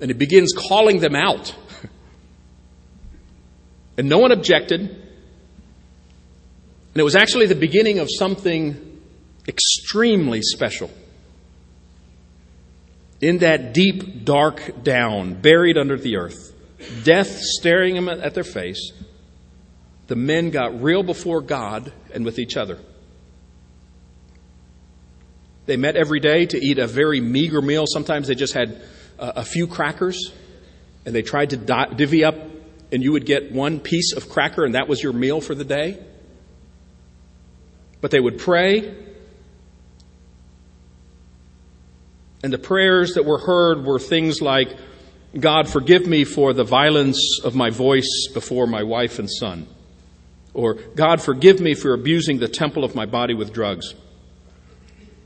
And 0.00 0.10
he 0.10 0.14
begins 0.14 0.52
calling 0.52 1.00
them 1.00 1.16
out. 1.16 1.54
and 3.96 4.08
no 4.08 4.18
one 4.18 4.32
objected. 4.32 4.80
And 4.80 5.00
it 6.94 7.02
was 7.02 7.16
actually 7.16 7.46
the 7.46 7.54
beginning 7.54 7.98
of 8.00 8.08
something 8.10 9.00
extremely 9.48 10.42
special. 10.42 10.90
In 13.20 13.38
that 13.38 13.74
deep, 13.74 14.24
dark 14.24 14.82
down, 14.82 15.34
buried 15.34 15.76
under 15.76 15.96
the 15.96 16.16
earth, 16.16 16.54
death 17.02 17.40
staring 17.40 17.94
them 17.94 18.08
at 18.08 18.34
their 18.34 18.44
face, 18.44 18.92
the 20.06 20.16
men 20.16 20.50
got 20.50 20.80
real 20.82 21.02
before 21.02 21.40
God 21.40 21.92
and 22.14 22.24
with 22.24 22.38
each 22.38 22.56
other. 22.56 22.78
They 25.66 25.76
met 25.76 25.96
every 25.96 26.20
day 26.20 26.46
to 26.46 26.56
eat 26.56 26.78
a 26.78 26.86
very 26.86 27.20
meager 27.20 27.60
meal. 27.60 27.84
Sometimes 27.86 28.28
they 28.28 28.34
just 28.34 28.54
had 28.54 28.80
a 29.18 29.44
few 29.44 29.66
crackers 29.66 30.32
and 31.04 31.14
they 31.14 31.22
tried 31.22 31.50
to 31.50 31.56
divvy 31.56 32.24
up, 32.24 32.36
and 32.92 33.02
you 33.02 33.12
would 33.12 33.26
get 33.26 33.52
one 33.52 33.80
piece 33.80 34.12
of 34.12 34.28
cracker, 34.28 34.64
and 34.64 34.74
that 34.74 34.88
was 34.88 35.02
your 35.02 35.12
meal 35.12 35.40
for 35.40 35.54
the 35.54 35.64
day. 35.64 35.98
But 38.00 38.10
they 38.10 38.20
would 38.20 38.38
pray, 38.38 38.94
and 42.42 42.52
the 42.52 42.58
prayers 42.58 43.14
that 43.14 43.24
were 43.24 43.38
heard 43.38 43.84
were 43.84 43.98
things 43.98 44.40
like, 44.40 44.76
God, 45.38 45.68
forgive 45.68 46.06
me 46.06 46.24
for 46.24 46.52
the 46.52 46.64
violence 46.64 47.40
of 47.44 47.54
my 47.54 47.70
voice 47.70 48.28
before 48.32 48.66
my 48.66 48.82
wife 48.82 49.18
and 49.18 49.30
son. 49.30 49.66
Or, 50.54 50.74
God, 50.74 51.20
forgive 51.20 51.60
me 51.60 51.74
for 51.74 51.92
abusing 51.92 52.38
the 52.38 52.48
temple 52.48 52.84
of 52.84 52.94
my 52.94 53.06
body 53.06 53.34
with 53.34 53.52
drugs. 53.52 53.94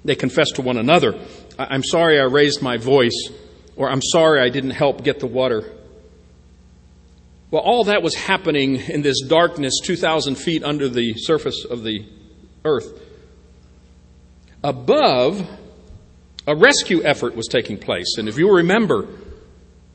They 0.05 0.17
confessed 0.17 0.57
to 0.57 0.63
one 0.63 0.79
another, 0.79 1.19
I'm 1.59 1.85
sorry 1.85 2.19
I 2.19 2.25
raised 2.25 2.61
my 2.61 2.77
voice, 2.77 3.31
or 3.77 3.89
I'm 3.89 4.03
sorry 4.03 4.41
I 4.41 4.49
didn't 4.49 4.71
help 4.71 5.05
get 5.05 5.21
the 5.21 5.27
water. 5.27 5.71
Well, 7.51 7.63
all 7.63 7.85
that 7.85 8.03
was 8.03 8.15
happening 8.15 8.77
in 8.77 9.03
this 9.03 9.21
darkness 9.21 9.79
2,000 9.85 10.37
feet 10.37 10.65
under 10.65 10.89
the 10.89 11.15
surface 11.15 11.65
of 11.65 11.85
the 11.85 12.07
earth. 12.65 12.99
Above, 14.65 15.47
a 16.47 16.57
rescue 16.57 17.03
effort 17.05 17.37
was 17.37 17.47
taking 17.47 17.79
place. 17.79 18.17
And 18.19 18.29
if 18.29 18.37
you 18.37 18.57
remember, 18.57 19.09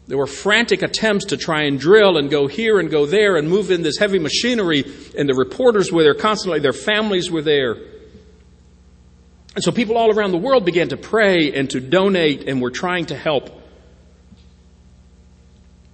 there 0.08 0.18
were 0.18 0.28
frantic 0.28 0.82
attempts 0.82 1.26
to 1.26 1.38
try 1.38 1.64
and 1.64 1.80
drill 1.80 2.18
and 2.18 2.30
go 2.30 2.48
here 2.48 2.80
and 2.80 2.90
go 2.90 3.06
there 3.06 3.36
and 3.36 3.50
move 3.50 3.72
in 3.72 3.82
this 3.82 3.98
heavy 3.98 4.20
machinery, 4.20 4.86
and 5.18 5.28
the 5.28 5.36
reporters 5.36 5.92
were 5.92 6.04
there 6.04 6.16
constantly, 6.16 6.60
their 6.60 6.74
families 6.74 7.30
were 7.30 7.42
there. 7.42 7.76
And 9.56 9.64
so 9.64 9.72
people 9.72 9.98
all 9.98 10.12
around 10.12 10.32
the 10.32 10.38
world 10.38 10.66
began 10.66 10.90
to 10.90 10.98
pray 10.98 11.52
and 11.54 11.70
to 11.72 11.82
donate 11.82 12.48
and 12.48 12.62
were 12.62 12.72
trying 12.72 13.08
to 13.08 13.18
help. 13.18 13.50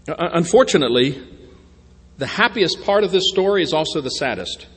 Uh, 0.07 0.13
unfortunately, 0.33 1.19
the 2.17 2.27
happiest 2.27 2.83
part 2.83 3.03
of 3.03 3.11
this 3.11 3.29
story 3.29 3.63
is 3.63 3.73
also 3.73 4.01
the 4.01 4.09
saddest. 4.09 4.67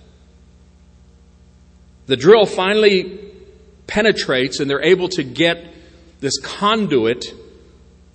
The 2.07 2.17
drill 2.17 2.47
finally 2.47 3.33
penetrates 3.87 4.61
and 4.61 4.69
they're 4.69 4.83
able 4.83 5.09
to 5.11 5.23
get 5.23 5.75
this 6.21 6.39
conduit 6.41 7.33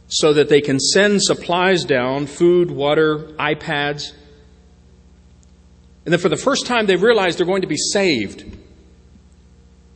so 0.07 0.33
that 0.33 0.49
they 0.49 0.61
can 0.61 0.79
send 0.79 1.21
supplies 1.21 1.85
down 1.85 2.27
food, 2.27 2.69
water, 2.69 3.17
iPads. 3.39 4.11
And 6.05 6.11
then 6.11 6.19
for 6.19 6.29
the 6.29 6.37
first 6.37 6.65
time, 6.65 6.85
they 6.85 6.97
realize 6.97 7.37
they're 7.37 7.45
going 7.45 7.61
to 7.61 7.67
be 7.67 7.77
saved. 7.77 8.57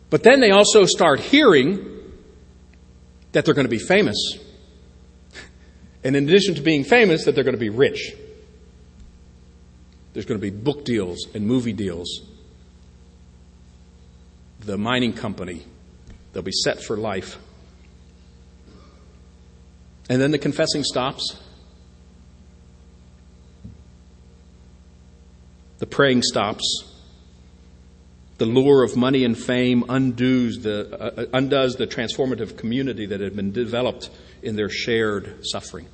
But 0.09 0.23
then 0.23 0.39
they 0.39 0.51
also 0.51 0.85
start 0.85 1.19
hearing 1.19 1.91
that 3.33 3.43
they're 3.43 3.53
going 3.53 3.65
to 3.65 3.69
be 3.69 3.79
famous. 3.79 4.37
And 6.03 6.15
in 6.15 6.29
addition 6.29 6.55
to 6.55 6.61
being 6.61 6.83
famous, 6.83 7.25
that 7.25 7.35
they're 7.35 7.43
going 7.43 7.55
to 7.55 7.59
be 7.59 7.69
rich. 7.69 8.15
There's 10.13 10.25
going 10.25 10.39
to 10.39 10.51
be 10.51 10.55
book 10.55 10.85
deals 10.85 11.27
and 11.33 11.45
movie 11.45 11.73
deals. 11.73 12.21
The 14.65 14.77
mining 14.77 15.13
company, 15.13 15.63
they'll 16.33 16.43
be 16.43 16.51
set 16.51 16.81
for 16.81 16.97
life. 16.97 17.37
And 20.09 20.19
then 20.21 20.31
the 20.31 20.39
confessing 20.39 20.83
stops. 20.83 21.39
The 25.77 25.85
praying 25.85 26.23
stops. 26.23 26.91
The 28.37 28.45
lure 28.45 28.83
of 28.83 28.97
money 28.97 29.23
and 29.23 29.37
fame 29.37 29.85
undoes 29.87 30.57
the, 30.61 30.97
uh, 30.99 31.25
undoes 31.33 31.75
the 31.75 31.87
transformative 31.87 32.57
community 32.57 33.05
that 33.05 33.21
had 33.21 33.35
been 33.35 33.51
developed 33.51 34.09
in 34.41 34.55
their 34.55 34.69
shared 34.69 35.45
suffering. 35.45 35.87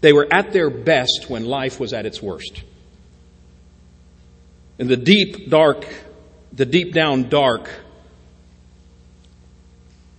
They 0.00 0.12
were 0.12 0.26
at 0.32 0.52
their 0.52 0.70
best 0.70 1.26
when 1.28 1.44
life 1.44 1.78
was 1.78 1.92
at 1.92 2.06
its 2.06 2.22
worst. 2.22 2.62
In 4.78 4.88
the 4.88 4.96
deep, 4.96 5.50
dark, 5.50 5.86
the 6.52 6.66
deep 6.66 6.92
down 6.92 7.28
dark 7.28 7.70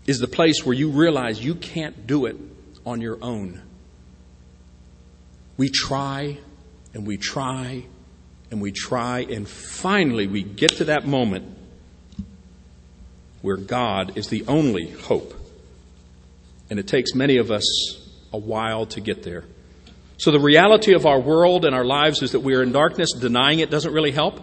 is 0.08 0.20
the 0.20 0.28
place 0.28 0.66
where 0.66 0.76
you 0.76 0.90
realize 0.90 1.44
you 1.44 1.56
can't 1.56 2.08
do 2.08 2.26
it 2.26 2.36
on 2.86 3.02
your 3.02 3.18
own. 3.22 3.62
We 5.58 5.70
try 5.70 6.40
and 6.94 7.06
we 7.06 7.18
try 7.18 7.86
and 8.50 8.62
we 8.62 8.72
try, 8.72 9.20
and 9.22 9.48
finally 9.48 10.28
we 10.28 10.44
get 10.44 10.72
to 10.78 10.86
that 10.86 11.08
moment 11.08 11.58
where 13.42 13.58
God 13.58 14.18
is 14.18 14.28
the 14.28 14.44
only 14.48 14.90
hope. 14.90 15.34
And 16.70 16.78
it 16.78 16.88
takes 16.88 17.16
many 17.16 17.38
of 17.38 17.50
us 17.50 17.64
a 18.34 18.38
while 18.38 18.86
to 18.88 19.02
get 19.02 19.24
there. 19.24 19.46
So 20.18 20.32
the 20.32 20.40
reality 20.40 20.94
of 20.94 21.06
our 21.06 21.20
world 21.20 21.66
and 21.66 21.74
our 21.74 21.86
lives 21.86 22.22
is 22.22 22.34
that 22.34 22.42
we 22.42 22.54
are 22.56 22.62
in 22.62 22.72
darkness. 22.72 23.14
Denying 23.14 23.60
it 23.60 23.72
doesn't 23.72 23.94
really 23.94 24.12
help. 24.12 24.42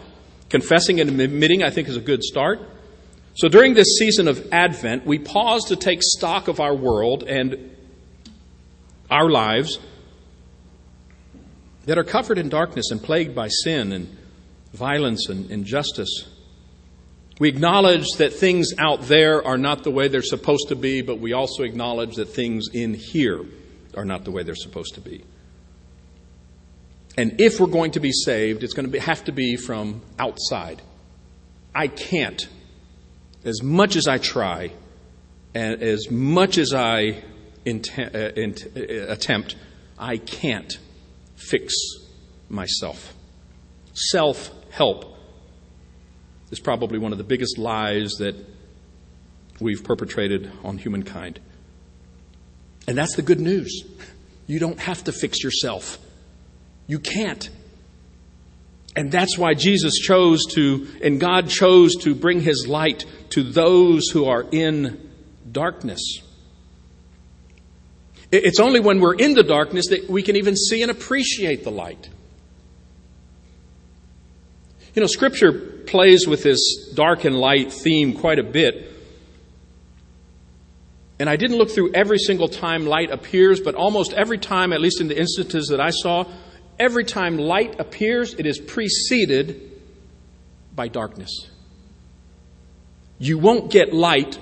Confessing 0.48 1.00
and 1.00 1.20
admitting, 1.20 1.62
I 1.62 1.70
think, 1.70 1.88
is 1.88 1.96
a 1.96 2.00
good 2.00 2.22
start. 2.22 2.60
So 3.34 3.48
during 3.48 3.74
this 3.74 3.98
season 3.98 4.28
of 4.28 4.48
Advent, 4.52 5.06
we 5.06 5.18
pause 5.18 5.64
to 5.66 5.76
take 5.76 6.02
stock 6.02 6.48
of 6.48 6.58
our 6.58 6.74
world 6.74 7.22
and 7.22 7.76
our 9.10 9.30
lives 9.30 9.78
that 11.86 11.98
are 11.98 12.04
covered 12.04 12.38
in 12.38 12.48
darkness 12.48 12.90
and 12.90 13.02
plagued 13.02 13.34
by 13.34 13.48
sin 13.48 13.92
and 13.92 14.16
violence 14.72 15.28
and 15.28 15.50
injustice. 15.50 16.28
We 17.38 17.48
acknowledge 17.48 18.06
that 18.18 18.32
things 18.32 18.72
out 18.78 19.02
there 19.02 19.46
are 19.46 19.56
not 19.56 19.84
the 19.84 19.90
way 19.90 20.08
they're 20.08 20.22
supposed 20.22 20.68
to 20.68 20.76
be, 20.76 21.02
but 21.02 21.20
we 21.20 21.32
also 21.32 21.62
acknowledge 21.62 22.16
that 22.16 22.26
things 22.26 22.66
in 22.74 22.94
here 22.94 23.44
are 23.96 24.04
not 24.04 24.24
the 24.24 24.32
way 24.32 24.42
they're 24.42 24.56
supposed 24.56 24.94
to 24.94 25.00
be. 25.00 25.24
And 27.18 27.40
if 27.40 27.58
we're 27.58 27.66
going 27.66 27.90
to 27.90 28.00
be 28.00 28.12
saved, 28.12 28.62
it's 28.62 28.74
going 28.74 28.86
to 28.86 28.92
be, 28.92 29.00
have 29.00 29.24
to 29.24 29.32
be 29.32 29.56
from 29.56 30.02
outside. 30.20 30.80
I 31.74 31.88
can't 31.88 32.48
as 33.44 33.60
much 33.60 33.96
as 33.96 34.06
I 34.06 34.18
try 34.18 34.70
and 35.52 35.82
as 35.82 36.12
much 36.12 36.58
as 36.58 36.72
I 36.72 37.24
uh, 37.66 37.72
uh, 37.98 38.82
attempt, 39.08 39.56
I 39.98 40.18
can't 40.18 40.78
fix 41.34 41.74
myself. 42.48 43.12
Self 43.94 44.52
help 44.70 45.16
is 46.52 46.60
probably 46.60 47.00
one 47.00 47.10
of 47.10 47.18
the 47.18 47.24
biggest 47.24 47.58
lies 47.58 48.12
that 48.20 48.36
we've 49.58 49.82
perpetrated 49.82 50.52
on 50.62 50.78
humankind. 50.78 51.40
And 52.86 52.96
that's 52.96 53.16
the 53.16 53.22
good 53.22 53.40
news. 53.40 53.82
You 54.46 54.60
don't 54.60 54.78
have 54.78 55.02
to 55.04 55.12
fix 55.12 55.42
yourself. 55.42 55.98
You 56.88 56.98
can't. 56.98 57.48
And 58.96 59.12
that's 59.12 59.38
why 59.38 59.54
Jesus 59.54 59.96
chose 59.98 60.44
to, 60.54 60.88
and 61.04 61.20
God 61.20 61.48
chose 61.48 61.94
to 62.02 62.16
bring 62.16 62.40
his 62.40 62.66
light 62.66 63.04
to 63.30 63.44
those 63.44 64.08
who 64.08 64.24
are 64.24 64.44
in 64.50 65.08
darkness. 65.52 66.00
It's 68.32 68.58
only 68.58 68.80
when 68.80 68.98
we're 69.00 69.14
in 69.14 69.34
the 69.34 69.44
darkness 69.44 69.88
that 69.88 70.10
we 70.10 70.22
can 70.22 70.34
even 70.34 70.56
see 70.56 70.82
and 70.82 70.90
appreciate 70.90 71.62
the 71.62 71.70
light. 71.70 72.08
You 74.94 75.00
know, 75.00 75.06
Scripture 75.06 75.52
plays 75.86 76.26
with 76.26 76.42
this 76.42 76.90
dark 76.92 77.24
and 77.24 77.36
light 77.36 77.72
theme 77.72 78.14
quite 78.14 78.38
a 78.38 78.42
bit. 78.42 78.92
And 81.20 81.28
I 81.28 81.36
didn't 81.36 81.56
look 81.56 81.70
through 81.70 81.92
every 81.94 82.18
single 82.18 82.48
time 82.48 82.86
light 82.86 83.10
appears, 83.10 83.60
but 83.60 83.74
almost 83.74 84.12
every 84.12 84.38
time, 84.38 84.72
at 84.72 84.80
least 84.80 85.00
in 85.00 85.08
the 85.08 85.18
instances 85.18 85.68
that 85.68 85.80
I 85.80 85.90
saw, 85.90 86.24
every 86.78 87.04
time 87.04 87.36
light 87.36 87.80
appears, 87.80 88.34
it 88.34 88.46
is 88.46 88.58
preceded 88.58 89.70
by 90.74 90.88
darkness. 90.88 91.50
You 93.18 93.38
won't 93.38 93.70
get 93.70 93.92
light 93.92 94.38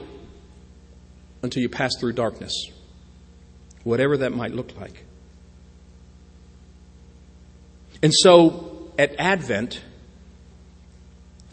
until 1.42 1.62
you 1.62 1.68
pass 1.68 1.92
through 1.98 2.12
darkness, 2.12 2.52
whatever 3.84 4.18
that 4.18 4.32
might 4.32 4.52
look 4.52 4.78
like. 4.78 5.04
And 8.02 8.12
so 8.14 8.90
at 8.98 9.18
Advent, 9.18 9.82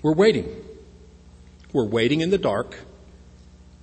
we're 0.02 0.16
waiting. 0.16 0.54
We're 1.72 1.88
waiting 1.88 2.22
in 2.22 2.30
the 2.30 2.38
dark, 2.38 2.78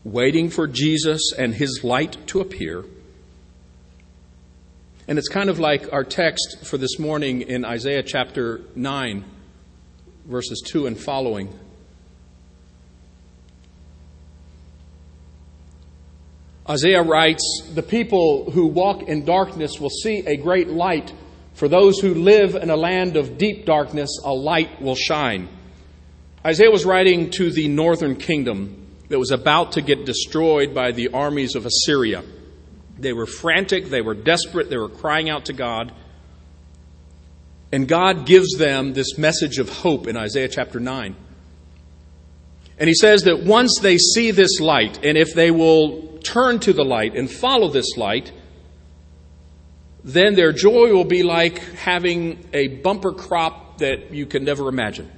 waiting 0.04 0.50
for 0.50 0.66
Jesus 0.66 1.32
and 1.36 1.54
his 1.54 1.82
light 1.82 2.16
to 2.28 2.40
appear. 2.40 2.84
And 5.10 5.18
it's 5.18 5.28
kind 5.28 5.50
of 5.50 5.58
like 5.58 5.92
our 5.92 6.04
text 6.04 6.58
for 6.62 6.78
this 6.78 7.00
morning 7.00 7.42
in 7.42 7.64
Isaiah 7.64 8.04
chapter 8.04 8.60
9, 8.76 9.24
verses 10.26 10.62
2 10.64 10.86
and 10.86 10.96
following. 10.96 11.52
Isaiah 16.68 17.02
writes, 17.02 17.42
The 17.74 17.82
people 17.82 18.52
who 18.52 18.68
walk 18.68 19.02
in 19.02 19.24
darkness 19.24 19.80
will 19.80 19.90
see 19.90 20.18
a 20.18 20.36
great 20.36 20.68
light. 20.68 21.12
For 21.54 21.66
those 21.66 21.98
who 21.98 22.14
live 22.14 22.54
in 22.54 22.70
a 22.70 22.76
land 22.76 23.16
of 23.16 23.36
deep 23.36 23.66
darkness, 23.66 24.16
a 24.24 24.32
light 24.32 24.80
will 24.80 24.94
shine. 24.94 25.48
Isaiah 26.46 26.70
was 26.70 26.84
writing 26.84 27.30
to 27.30 27.50
the 27.50 27.66
northern 27.66 28.14
kingdom 28.14 28.86
that 29.08 29.18
was 29.18 29.32
about 29.32 29.72
to 29.72 29.82
get 29.82 30.06
destroyed 30.06 30.72
by 30.72 30.92
the 30.92 31.08
armies 31.08 31.56
of 31.56 31.66
Assyria. 31.66 32.22
They 33.00 33.12
were 33.14 33.26
frantic, 33.26 33.86
they 33.86 34.02
were 34.02 34.14
desperate, 34.14 34.68
they 34.68 34.76
were 34.76 34.88
crying 34.88 35.30
out 35.30 35.46
to 35.46 35.52
God. 35.52 35.92
And 37.72 37.88
God 37.88 38.26
gives 38.26 38.56
them 38.58 38.92
this 38.92 39.16
message 39.16 39.58
of 39.58 39.68
hope 39.68 40.06
in 40.06 40.16
Isaiah 40.16 40.48
chapter 40.48 40.78
9. 40.78 41.16
And 42.78 42.88
he 42.88 42.94
says 42.94 43.24
that 43.24 43.42
once 43.42 43.78
they 43.80 43.96
see 43.96 44.30
this 44.30 44.60
light, 44.60 45.04
and 45.04 45.16
if 45.16 45.34
they 45.34 45.50
will 45.50 46.18
turn 46.18 46.58
to 46.60 46.72
the 46.72 46.84
light 46.84 47.16
and 47.16 47.30
follow 47.30 47.68
this 47.68 47.96
light, 47.96 48.32
then 50.02 50.34
their 50.34 50.52
joy 50.52 50.92
will 50.92 51.04
be 51.04 51.22
like 51.22 51.58
having 51.74 52.44
a 52.52 52.68
bumper 52.68 53.12
crop 53.12 53.78
that 53.78 54.12
you 54.12 54.26
can 54.26 54.44
never 54.44 54.68
imagine. 54.68 55.10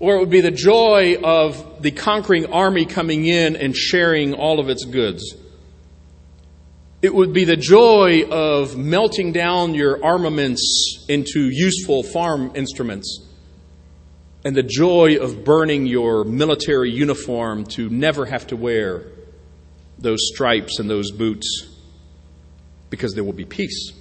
Or 0.00 0.16
it 0.16 0.20
would 0.20 0.30
be 0.30 0.40
the 0.40 0.50
joy 0.50 1.16
of 1.22 1.82
the 1.82 1.90
conquering 1.90 2.52
army 2.52 2.86
coming 2.86 3.26
in 3.26 3.56
and 3.56 3.74
sharing 3.74 4.34
all 4.34 4.60
of 4.60 4.68
its 4.68 4.84
goods. 4.84 5.34
It 7.00 7.14
would 7.14 7.32
be 7.32 7.44
the 7.44 7.56
joy 7.56 8.24
of 8.28 8.76
melting 8.76 9.32
down 9.32 9.74
your 9.74 10.04
armaments 10.04 11.04
into 11.08 11.48
useful 11.48 12.02
farm 12.02 12.50
instruments. 12.56 13.24
And 14.44 14.56
the 14.56 14.64
joy 14.64 15.16
of 15.16 15.44
burning 15.44 15.86
your 15.86 16.24
military 16.24 16.90
uniform 16.90 17.64
to 17.66 17.88
never 17.88 18.26
have 18.26 18.48
to 18.48 18.56
wear 18.56 19.04
those 19.98 20.18
stripes 20.32 20.80
and 20.80 20.90
those 20.90 21.12
boots 21.12 21.68
because 22.90 23.14
there 23.14 23.24
will 23.24 23.32
be 23.32 23.44
peace. 23.44 23.92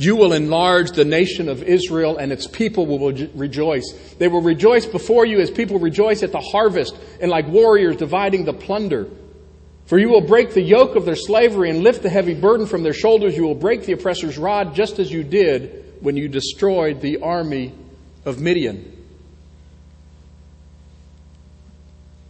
You 0.00 0.14
will 0.14 0.32
enlarge 0.32 0.92
the 0.92 1.04
nation 1.04 1.48
of 1.48 1.64
Israel 1.64 2.18
and 2.18 2.30
its 2.30 2.46
people 2.46 2.86
will 2.86 3.12
rejoice. 3.34 3.92
They 4.18 4.28
will 4.28 4.40
rejoice 4.40 4.86
before 4.86 5.26
you 5.26 5.40
as 5.40 5.50
people 5.50 5.80
rejoice 5.80 6.22
at 6.22 6.30
the 6.30 6.40
harvest 6.40 6.96
and 7.20 7.32
like 7.32 7.48
warriors 7.48 7.96
dividing 7.96 8.44
the 8.44 8.52
plunder. 8.52 9.08
For 9.86 9.98
you 9.98 10.08
will 10.08 10.20
break 10.20 10.54
the 10.54 10.62
yoke 10.62 10.94
of 10.94 11.04
their 11.04 11.16
slavery 11.16 11.68
and 11.68 11.80
lift 11.80 12.04
the 12.04 12.10
heavy 12.10 12.34
burden 12.34 12.66
from 12.66 12.84
their 12.84 12.92
shoulders. 12.92 13.36
You 13.36 13.42
will 13.42 13.56
break 13.56 13.86
the 13.86 13.92
oppressor's 13.92 14.38
rod 14.38 14.72
just 14.72 15.00
as 15.00 15.10
you 15.10 15.24
did 15.24 15.96
when 16.00 16.16
you 16.16 16.28
destroyed 16.28 17.00
the 17.00 17.18
army 17.18 17.74
of 18.24 18.40
Midian. 18.40 18.94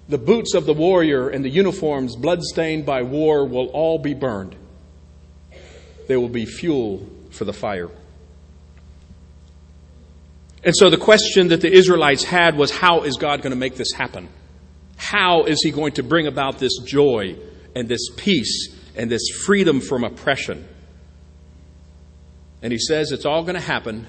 The 0.09 0.17
boots 0.17 0.55
of 0.55 0.65
the 0.65 0.73
warrior 0.73 1.29
and 1.29 1.45
the 1.45 1.51
uniforms 1.51 2.17
bloodstained 2.17 2.87
by 2.87 3.03
war 3.03 3.45
will 3.45 3.67
all 3.67 3.99
be 3.99 4.15
burned. 4.15 4.57
They 6.07 6.17
will 6.17 6.31
be 6.31 6.47
fuel 6.47 7.07
for 7.31 7.45
the 7.45 7.53
fire. 7.53 7.89
And 10.65 10.75
so 10.77 10.91
the 10.91 10.97
question 10.97 11.49
that 11.49 11.61
the 11.61 11.73
Israelites 11.73 12.25
had 12.25 12.57
was 12.57 12.71
how 12.71 13.03
is 13.03 13.17
God 13.17 13.43
going 13.43 13.53
to 13.53 13.59
make 13.59 13.77
this 13.77 13.93
happen? 13.93 14.29
How 14.97 15.45
is 15.45 15.63
He 15.63 15.71
going 15.71 15.93
to 15.93 16.03
bring 16.03 16.27
about 16.27 16.59
this 16.59 16.79
joy 16.85 17.37
and 17.75 17.89
this 17.89 18.11
peace 18.17 18.75
and 18.97 19.11
this 19.11 19.29
freedom 19.45 19.81
from 19.81 20.05
oppression? 20.05 20.67
And 22.61 22.73
He 22.73 22.79
says 22.79 23.13
it's 23.13 23.25
all 23.25 23.43
going 23.43 23.55
to 23.55 23.61
happen 23.61 24.07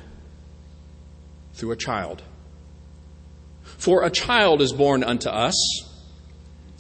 through 1.54 1.72
a 1.72 1.76
child. 1.76 2.24
For 3.64 4.04
a 4.04 4.10
child 4.10 4.62
is 4.62 4.74
born 4.74 5.04
unto 5.04 5.30
us, 5.30 5.56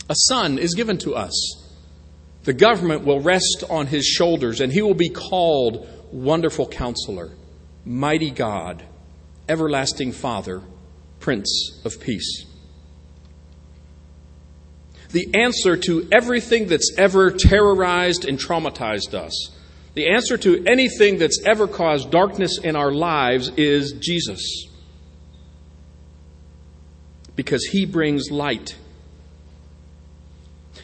a 0.10 0.16
son 0.28 0.58
is 0.58 0.74
given 0.74 0.98
to 1.00 1.16
us. 1.16 1.66
The 2.44 2.54
government 2.54 3.06
will 3.06 3.20
rest 3.20 3.64
on 3.70 3.88
his 3.88 4.06
shoulders, 4.06 4.60
and 4.60 4.74
he 4.74 4.82
will 4.82 4.96
be 4.96 5.10
called 5.10 5.88
Wonderful 6.12 6.68
Counselor, 6.68 7.32
Mighty 7.86 8.32
God, 8.32 8.84
Everlasting 9.48 10.12
Father, 10.12 10.62
Prince 11.20 11.82
of 11.86 12.00
Peace. 12.00 12.46
The 15.12 15.30
answer 15.36 15.76
to 15.76 16.08
everything 16.12 16.68
that's 16.68 16.94
ever 16.98 17.32
terrorized 17.32 18.26
and 18.26 18.40
traumatized 18.40 19.14
us, 19.14 19.52
the 19.96 20.10
answer 20.10 20.38
to 20.38 20.64
anything 20.66 21.18
that's 21.18 21.42
ever 21.46 21.68
caused 21.68 22.12
darkness 22.12 22.60
in 22.60 22.76
our 22.76 22.92
lives 22.92 23.52
is 23.58 23.94
Jesus. 23.94 24.68
Because 27.36 27.66
he 27.66 27.86
brings 27.86 28.30
light 28.30 28.76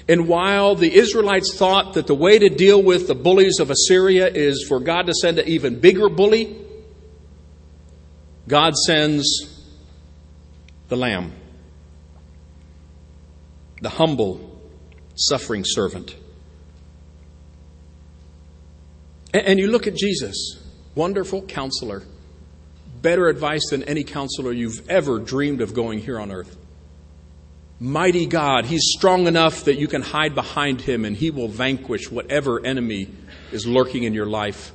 and 0.08 0.28
while 0.28 0.76
the 0.76 0.94
Israelites 0.94 1.56
thought 1.56 1.94
that 1.94 2.06
the 2.06 2.16
way 2.16 2.38
to 2.38 2.50
deal 2.50 2.82
with 2.82 3.08
the 3.08 3.16
bullies 3.16 3.60
of 3.60 3.72
Assyria 3.72 4.28
is 4.28 4.66
for 4.68 4.80
God 4.80 5.08
to 5.08 5.14
send 5.14 5.40
an 5.40 5.48
even 5.48 5.80
bigger 5.80 6.10
bully, 6.10 6.56
God 8.48 8.76
sends 8.76 9.26
the 10.90 10.96
Lamb, 10.96 11.34
the 13.82 13.90
humble, 13.90 14.62
suffering 15.16 15.64
servant. 15.66 16.16
And 19.34 19.60
you 19.60 19.68
look 19.68 19.88
at 19.88 19.96
Jesus, 19.96 20.64
wonderful 20.94 21.42
counselor, 21.42 22.04
better 23.02 23.28
advice 23.28 23.70
than 23.72 23.82
any 23.84 24.04
counselor 24.04 24.52
you've 24.52 24.88
ever 24.88 25.18
dreamed 25.18 25.62
of 25.62 25.74
going 25.74 26.00
here 26.00 26.20
on 26.20 26.32
earth 26.32 26.56
mighty 27.80 28.26
God. 28.26 28.66
He's 28.66 28.94
strong 28.96 29.28
enough 29.28 29.66
that 29.66 29.78
you 29.78 29.88
can 29.88 30.02
hide 30.02 30.36
behind 30.36 30.82
him 30.82 31.06
and 31.06 31.16
he 31.16 31.32
will 31.32 31.48
vanquish 31.48 32.12
whatever 32.12 32.66
enemy 32.66 33.10
is 33.52 33.68
lurking 33.68 34.04
in 34.04 34.14
your 34.14 34.26
life. 34.26 34.72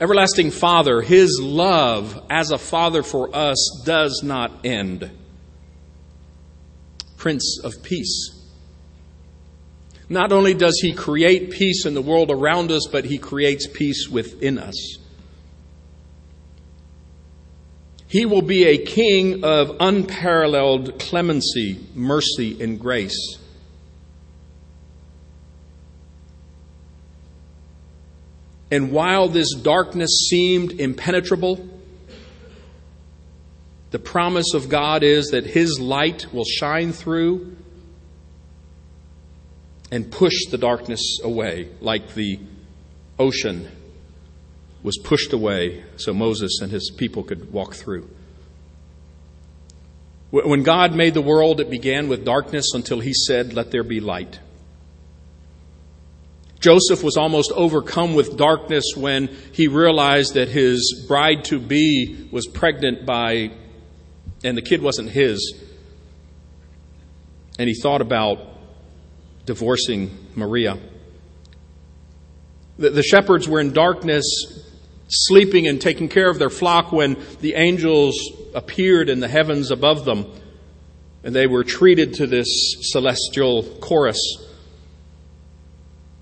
Everlasting 0.00 0.52
Father, 0.52 1.00
his 1.00 1.40
love 1.42 2.24
as 2.30 2.50
a 2.50 2.58
father 2.58 3.02
for 3.02 3.34
us 3.34 3.82
does 3.84 4.22
not 4.22 4.64
end. 4.64 5.10
Prince 7.16 7.60
of 7.64 7.82
Peace. 7.82 8.34
Not 10.08 10.32
only 10.32 10.54
does 10.54 10.78
he 10.80 10.92
create 10.92 11.50
peace 11.50 11.84
in 11.84 11.94
the 11.94 12.00
world 12.00 12.30
around 12.30 12.70
us, 12.70 12.86
but 12.90 13.04
he 13.04 13.18
creates 13.18 13.66
peace 13.66 14.08
within 14.08 14.56
us. 14.58 14.98
He 18.08 18.24
will 18.24 18.42
be 18.42 18.64
a 18.64 18.78
king 18.78 19.44
of 19.44 19.76
unparalleled 19.80 20.98
clemency, 20.98 21.78
mercy, 21.94 22.60
and 22.62 22.80
grace. 22.80 23.38
And 28.70 28.92
while 28.92 29.28
this 29.28 29.54
darkness 29.54 30.26
seemed 30.30 30.72
impenetrable, 30.72 31.68
the 33.90 33.98
promise 33.98 34.54
of 34.54 34.70
God 34.70 35.02
is 35.02 35.28
that 35.28 35.44
His 35.44 35.78
light 35.78 36.32
will 36.32 36.44
shine 36.44 36.92
through 36.92 37.56
and 39.90 40.10
push 40.10 40.46
the 40.50 40.58
darkness 40.58 41.18
away, 41.22 41.68
like 41.80 42.14
the 42.14 42.40
ocean 43.18 43.70
was 44.82 44.98
pushed 44.98 45.32
away 45.32 45.84
so 45.96 46.12
Moses 46.12 46.60
and 46.62 46.70
his 46.70 46.90
people 46.96 47.22
could 47.22 47.52
walk 47.52 47.74
through. 47.74 48.08
When 50.30 50.62
God 50.62 50.94
made 50.94 51.14
the 51.14 51.22
world, 51.22 51.60
it 51.60 51.70
began 51.70 52.08
with 52.08 52.24
darkness 52.24 52.74
until 52.74 53.00
he 53.00 53.14
said, 53.14 53.54
Let 53.54 53.70
there 53.70 53.82
be 53.82 54.00
light. 54.00 54.40
Joseph 56.60 57.02
was 57.02 57.16
almost 57.16 57.52
overcome 57.52 58.14
with 58.14 58.36
darkness 58.36 58.84
when 58.96 59.28
he 59.52 59.68
realized 59.68 60.34
that 60.34 60.48
his 60.48 61.04
bride 61.06 61.44
to 61.44 61.58
be 61.58 62.28
was 62.30 62.46
pregnant 62.46 63.06
by, 63.06 63.52
and 64.44 64.56
the 64.56 64.62
kid 64.62 64.82
wasn't 64.82 65.08
his. 65.08 65.54
And 67.58 67.68
he 67.68 67.74
thought 67.74 68.02
about 68.02 68.38
divorcing 69.46 70.10
Maria. 70.34 70.78
The, 72.76 73.02
shepherds 73.02 73.48
were 73.48 73.60
in 73.60 73.72
darkness 73.72 74.67
sleeping 75.08 75.66
and 75.66 75.80
taking 75.80 76.08
care 76.08 76.30
of 76.30 76.38
their 76.38 76.50
flock 76.50 76.92
when 76.92 77.16
the 77.40 77.54
angels 77.54 78.14
appeared 78.54 79.08
in 79.08 79.20
the 79.20 79.28
heavens 79.28 79.70
above 79.70 80.04
them 80.04 80.26
and 81.24 81.34
they 81.34 81.46
were 81.46 81.64
treated 81.64 82.14
to 82.14 82.26
this 82.26 82.46
celestial 82.92 83.62
chorus. 83.80 84.18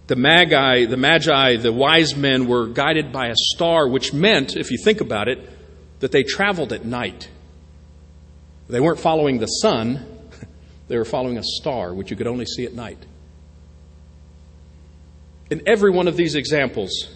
The 0.07 0.17
magi, 0.17 0.87
the 0.87 0.97
magi, 0.97 1.57
the 1.57 1.73
wise 1.73 2.17
men 2.17 2.47
were 2.47 2.67
guided 2.69 3.13
by 3.13 3.29
a 3.29 3.35
star, 3.35 3.89
which 3.89 4.13
meant, 4.13 4.57
if 4.57 4.71
you 4.71 4.79
think 4.79 5.01
about 5.01 5.29
it, 5.29 5.39
that 6.01 6.13
they 6.13 6.23
traveled 6.23 6.73
at 6.73 6.85
night. 6.85 7.29
They 8.69 8.81
weren't 8.81 9.01
following 9.01 9.39
the 9.39 9.47
sun, 9.47 10.07
they 10.89 10.97
were 10.97 11.05
following 11.05 11.39
a 11.39 11.43
star, 11.43 11.93
which 11.93 12.11
you 12.11 12.17
could 12.17 12.27
only 12.27 12.47
see 12.47 12.65
at 12.65 12.73
night. 12.73 13.05
In 15.51 15.63
every 15.67 15.91
one 15.91 16.09
of 16.09 16.17
these 16.17 16.35
examples, 16.35 17.09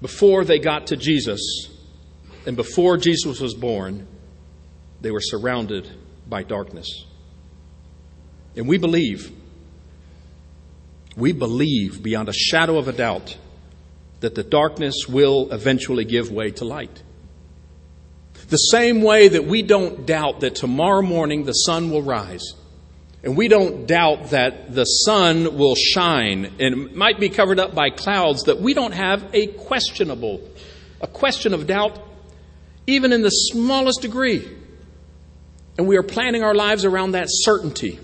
before 0.00 0.44
they 0.44 0.58
got 0.58 0.88
to 0.88 0.96
Jesus 0.96 1.40
and 2.46 2.56
before 2.56 2.96
Jesus 2.96 3.40
was 3.40 3.54
born, 3.54 4.06
they 5.00 5.10
were 5.10 5.20
surrounded 5.20 5.90
by 6.28 6.42
darkness. 6.42 7.06
And 8.56 8.68
we 8.68 8.78
believe, 8.78 9.32
we 11.16 11.32
believe 11.32 12.02
beyond 12.02 12.28
a 12.28 12.32
shadow 12.32 12.78
of 12.78 12.88
a 12.88 12.92
doubt 12.92 13.36
that 14.20 14.34
the 14.34 14.42
darkness 14.42 15.06
will 15.08 15.52
eventually 15.52 16.04
give 16.04 16.30
way 16.30 16.50
to 16.52 16.64
light. 16.64 17.02
The 18.48 18.56
same 18.56 19.02
way 19.02 19.28
that 19.28 19.44
we 19.44 19.62
don't 19.62 20.06
doubt 20.06 20.40
that 20.40 20.54
tomorrow 20.54 21.02
morning 21.02 21.44
the 21.44 21.52
sun 21.52 21.90
will 21.90 22.02
rise 22.02 22.54
and 23.22 23.36
we 23.36 23.48
don't 23.48 23.86
doubt 23.86 24.30
that 24.30 24.74
the 24.74 24.84
sun 24.84 25.56
will 25.56 25.74
shine 25.74 26.54
and 26.60 26.94
might 26.94 27.18
be 27.18 27.28
covered 27.28 27.58
up 27.58 27.74
by 27.74 27.90
clouds, 27.90 28.44
that 28.44 28.60
we 28.60 28.74
don't 28.74 28.92
have 28.92 29.28
a 29.32 29.48
questionable 29.48 30.40
a 31.00 31.06
question 31.06 31.54
of 31.54 31.66
doubt, 31.66 31.98
even 32.86 33.12
in 33.12 33.22
the 33.22 33.30
smallest 33.30 34.02
degree. 34.02 34.48
And 35.78 35.86
we 35.86 35.96
are 35.96 36.02
planning 36.02 36.42
our 36.42 36.54
lives 36.54 36.84
around 36.84 37.12
that 37.12 37.28
certainty. 37.28 37.98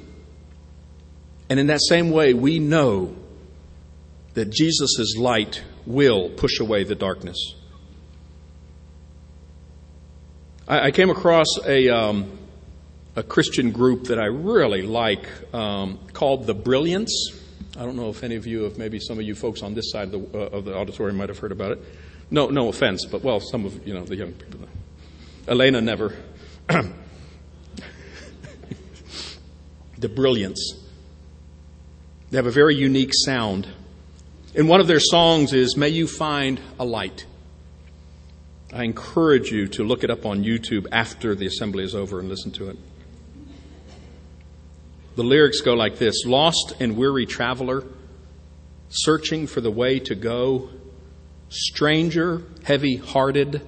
And 1.48 1.58
in 1.58 1.68
that 1.68 1.80
same 1.80 2.10
way, 2.10 2.34
we 2.34 2.58
know 2.58 3.16
that 4.34 4.50
Jesus' 4.50 5.16
light 5.16 5.62
will 5.86 6.30
push 6.30 6.60
away 6.60 6.84
the 6.84 6.94
darkness. 6.94 7.54
I, 10.68 10.90
came 10.90 11.10
across 11.10 11.46
a, 11.66 11.88
um, 11.88 12.38
a 13.14 13.22
Christian 13.22 13.72
group 13.72 14.04
that 14.04 14.18
I 14.18 14.26
really 14.26 14.82
like 14.82 15.26
um, 15.54 15.98
called 16.12 16.46
The 16.46 16.54
Brilliance. 16.54 17.38
I 17.76 17.84
don't 17.84 17.96
know 17.96 18.08
if 18.10 18.22
any 18.22 18.36
of 18.36 18.46
you, 18.46 18.66
if 18.66 18.78
maybe 18.78 18.98
some 18.98 19.18
of 19.18 19.24
you 19.24 19.34
folks 19.34 19.62
on 19.62 19.74
this 19.74 19.90
side 19.90 20.14
of 20.14 20.32
the, 20.32 20.38
uh, 20.38 20.56
of 20.56 20.64
the 20.64 20.74
auditorium 20.74 21.16
might 21.16 21.28
have 21.28 21.38
heard 21.38 21.52
about 21.52 21.72
it. 21.72 21.82
No, 22.30 22.48
no 22.48 22.68
offense, 22.68 23.04
but 23.04 23.22
well, 23.22 23.40
some 23.40 23.66
of 23.66 23.86
you 23.86 23.92
know 23.92 24.04
the 24.04 24.16
young 24.16 24.32
people. 24.32 24.60
Elena 25.46 25.80
never. 25.80 26.16
the 29.98 30.08
Brilliance. 30.08 30.78
They 32.30 32.38
have 32.38 32.46
a 32.46 32.50
very 32.50 32.74
unique 32.74 33.12
sound. 33.12 33.68
And 34.54 34.68
one 34.68 34.80
of 34.80 34.86
their 34.86 35.00
songs 35.00 35.52
is 35.52 35.76
May 35.76 35.90
You 35.90 36.06
Find 36.06 36.60
a 36.78 36.84
Light. 36.84 37.26
I 38.72 38.84
encourage 38.84 39.50
you 39.50 39.66
to 39.68 39.84
look 39.84 40.02
it 40.02 40.10
up 40.10 40.24
on 40.24 40.42
YouTube 40.42 40.86
after 40.92 41.34
the 41.34 41.44
assembly 41.46 41.84
is 41.84 41.94
over 41.94 42.20
and 42.20 42.28
listen 42.30 42.50
to 42.52 42.70
it. 42.70 42.78
The 45.14 45.22
lyrics 45.22 45.60
go 45.60 45.74
like 45.74 45.98
this 45.98 46.24
Lost 46.24 46.74
and 46.80 46.96
weary 46.96 47.26
traveler, 47.26 47.84
searching 48.88 49.46
for 49.46 49.60
the 49.60 49.70
way 49.70 49.98
to 50.00 50.14
go, 50.14 50.70
stranger, 51.48 52.42
heavy 52.64 52.96
hearted, 52.96 53.60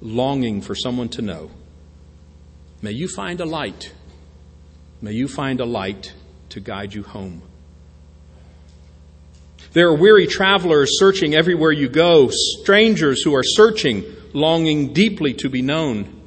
longing 0.00 0.62
for 0.62 0.74
someone 0.74 1.08
to 1.10 1.22
know. 1.22 1.50
May 2.80 2.92
you 2.92 3.08
find 3.08 3.40
a 3.40 3.44
light. 3.44 3.92
May 5.02 5.12
you 5.12 5.28
find 5.28 5.60
a 5.60 5.66
light 5.66 6.14
to 6.50 6.60
guide 6.60 6.94
you 6.94 7.02
home. 7.02 7.42
There 9.72 9.88
are 9.88 9.96
weary 9.96 10.26
travelers 10.26 10.98
searching 10.98 11.34
everywhere 11.34 11.72
you 11.72 11.88
go, 11.88 12.30
strangers 12.30 13.22
who 13.22 13.34
are 13.34 13.42
searching, 13.42 14.04
longing 14.32 14.94
deeply 14.94 15.34
to 15.34 15.50
be 15.50 15.60
known. 15.60 16.22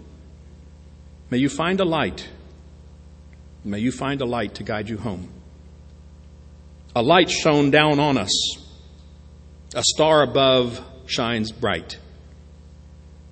May 1.32 1.40
you 1.40 1.50
find 1.50 1.80
a 1.80 1.86
light. 1.86 2.28
May 3.64 3.80
you 3.80 3.92
find 3.92 4.22
a 4.22 4.26
light 4.26 4.56
to 4.56 4.64
guide 4.64 4.90
you 4.90 4.98
home. 4.98 5.30
A 6.96 7.02
light 7.02 7.30
shone 7.30 7.72
down 7.72 8.00
on 8.00 8.18
us. 8.18 8.32
A 9.76 9.84
star 9.84 10.24
above 10.24 10.82
shines 11.06 11.52
bright. 11.52 12.00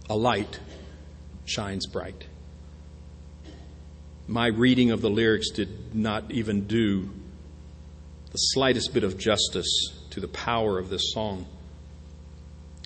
A 0.09 0.15
light 0.15 0.59
shines 1.45 1.87
bright. 1.87 2.27
My 4.27 4.47
reading 4.47 4.91
of 4.91 5.01
the 5.01 5.09
lyrics 5.09 5.49
did 5.51 5.95
not 5.95 6.31
even 6.31 6.67
do 6.67 7.09
the 8.31 8.37
slightest 8.37 8.93
bit 8.93 9.03
of 9.03 9.17
justice 9.17 10.03
to 10.09 10.19
the 10.19 10.27
power 10.27 10.77
of 10.77 10.89
this 10.89 11.13
song. 11.13 11.47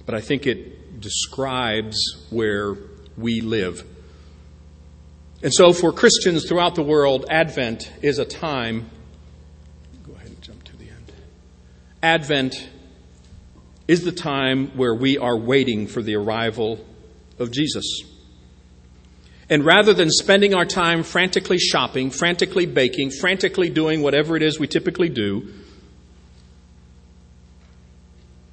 But 0.05 0.15
I 0.15 0.21
think 0.21 0.45
it 0.45 1.01
describes 1.01 1.97
where 2.29 2.75
we 3.17 3.41
live. 3.41 3.85
And 5.43 5.51
so, 5.51 5.73
for 5.73 5.91
Christians 5.91 6.47
throughout 6.47 6.75
the 6.75 6.83
world, 6.83 7.25
Advent 7.29 7.91
is 8.03 8.19
a 8.19 8.25
time. 8.25 8.91
Go 10.03 10.13
ahead 10.13 10.27
and 10.27 10.41
jump 10.41 10.63
to 10.65 10.77
the 10.77 10.89
end. 10.89 11.11
Advent 12.03 12.69
is 13.87 14.03
the 14.03 14.11
time 14.11 14.67
where 14.77 14.93
we 14.93 15.17
are 15.17 15.35
waiting 15.35 15.87
for 15.87 16.03
the 16.03 16.15
arrival 16.15 16.85
of 17.39 17.51
Jesus. 17.51 18.03
And 19.49 19.65
rather 19.65 19.93
than 19.93 20.09
spending 20.09 20.53
our 20.53 20.65
time 20.65 21.03
frantically 21.03 21.57
shopping, 21.57 22.11
frantically 22.11 22.67
baking, 22.67 23.09
frantically 23.09 23.69
doing 23.69 24.01
whatever 24.01 24.37
it 24.37 24.43
is 24.43 24.59
we 24.59 24.67
typically 24.67 25.09
do, 25.09 25.51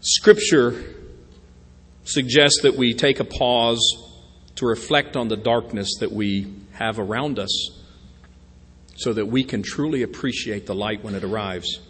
Scripture 0.01 0.83
suggests 2.05 2.63
that 2.63 2.77
we 2.77 2.95
take 2.95 3.21
a 3.21 3.25
pause 3.25 3.79
to 4.55 4.67
reflect 4.67 5.17
on 5.17 5.29
the 5.29 5.37
darkness 5.37 5.99
that 6.01 6.11
we 6.11 6.47
have 6.79 6.99
around 6.99 7.39
us 7.39 7.71
so 8.97 9.13
that 9.13 9.27
we 9.27 9.45
can 9.45 9.63
truly 9.63 10.03
appreciate 10.03 10.67
the 10.67 10.75
light 10.75 11.05
when 11.05 11.15
it 11.15 11.25
arrives. 11.25 11.81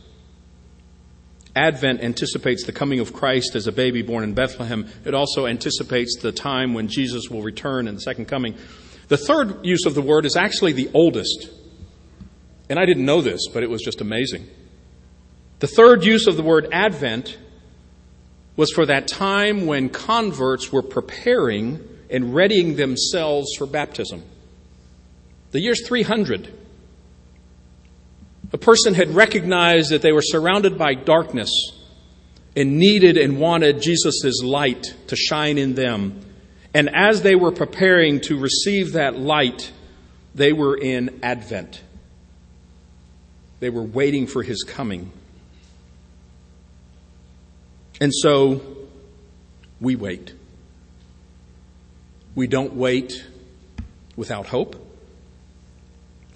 Advent 1.56 2.02
anticipates 2.02 2.64
the 2.64 2.72
coming 2.72 3.00
of 3.00 3.12
Christ 3.12 3.54
as 3.54 3.66
a 3.66 3.72
baby 3.72 4.02
born 4.02 4.22
in 4.22 4.34
Bethlehem. 4.34 4.88
It 5.04 5.14
also 5.14 5.46
anticipates 5.46 6.18
the 6.20 6.32
time 6.32 6.74
when 6.74 6.88
Jesus 6.88 7.30
will 7.30 7.42
return 7.42 7.88
in 7.88 7.94
the 7.94 8.00
second 8.00 8.26
coming. 8.26 8.54
The 9.08 9.16
third 9.16 9.64
use 9.64 9.86
of 9.86 9.94
the 9.94 10.02
word 10.02 10.26
is 10.26 10.36
actually 10.36 10.72
the 10.72 10.90
oldest. 10.94 11.50
And 12.68 12.78
I 12.78 12.84
didn't 12.84 13.06
know 13.06 13.22
this, 13.22 13.48
but 13.52 13.62
it 13.62 13.70
was 13.70 13.82
just 13.82 14.00
amazing. 14.00 14.46
The 15.60 15.66
third 15.66 16.04
use 16.04 16.26
of 16.26 16.36
the 16.36 16.42
word 16.42 16.68
Advent 16.70 17.38
was 18.56 18.70
for 18.70 18.86
that 18.86 19.08
time 19.08 19.66
when 19.66 19.88
converts 19.88 20.70
were 20.70 20.82
preparing 20.82 21.80
and 22.10 22.34
readying 22.34 22.76
themselves 22.76 23.48
for 23.56 23.66
baptism. 23.66 24.22
The 25.50 25.60
year's 25.60 25.86
300. 25.86 26.52
A 28.52 28.58
person 28.58 28.94
had 28.94 29.10
recognized 29.10 29.90
that 29.90 30.02
they 30.02 30.12
were 30.12 30.22
surrounded 30.22 30.78
by 30.78 30.94
darkness 30.94 31.50
and 32.56 32.78
needed 32.78 33.16
and 33.16 33.38
wanted 33.38 33.82
Jesus' 33.82 34.42
light 34.42 34.94
to 35.08 35.16
shine 35.16 35.58
in 35.58 35.74
them. 35.74 36.20
And 36.74 36.90
as 36.94 37.22
they 37.22 37.34
were 37.34 37.52
preparing 37.52 38.20
to 38.22 38.38
receive 38.38 38.92
that 38.92 39.18
light, 39.18 39.72
they 40.34 40.52
were 40.52 40.76
in 40.76 41.20
Advent. 41.22 41.82
They 43.60 43.70
were 43.70 43.82
waiting 43.82 44.26
for 44.26 44.42
his 44.42 44.62
coming. 44.62 45.12
And 48.00 48.14
so 48.14 48.60
we 49.80 49.96
wait. 49.96 50.32
We 52.34 52.46
don't 52.46 52.74
wait 52.74 53.26
without 54.16 54.46
hope. 54.46 54.87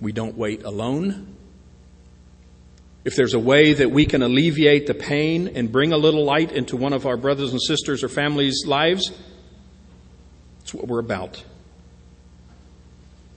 We 0.02 0.10
don't 0.10 0.36
wait 0.36 0.64
alone. 0.64 1.36
If 3.04 3.14
there's 3.14 3.34
a 3.34 3.38
way 3.38 3.72
that 3.72 3.92
we 3.92 4.04
can 4.04 4.20
alleviate 4.20 4.88
the 4.88 4.94
pain 4.94 5.52
and 5.54 5.70
bring 5.70 5.92
a 5.92 5.96
little 5.96 6.24
light 6.24 6.50
into 6.50 6.76
one 6.76 6.92
of 6.92 7.06
our 7.06 7.16
brothers 7.16 7.52
and 7.52 7.62
sisters 7.62 8.02
or 8.02 8.08
families' 8.08 8.64
lives, 8.66 9.12
that's 10.58 10.74
what 10.74 10.88
we're 10.88 10.98
about. 10.98 11.44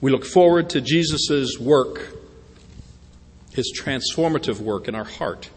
We 0.02 0.10
look 0.10 0.26
forward 0.26 0.72
to 0.72 0.82
Jesus' 0.82 1.60
work, 1.60 2.18
his 3.54 3.72
transformative 3.80 4.60
work 4.60 4.88
in 4.88 4.96
our 4.96 5.04
heart. 5.04 5.52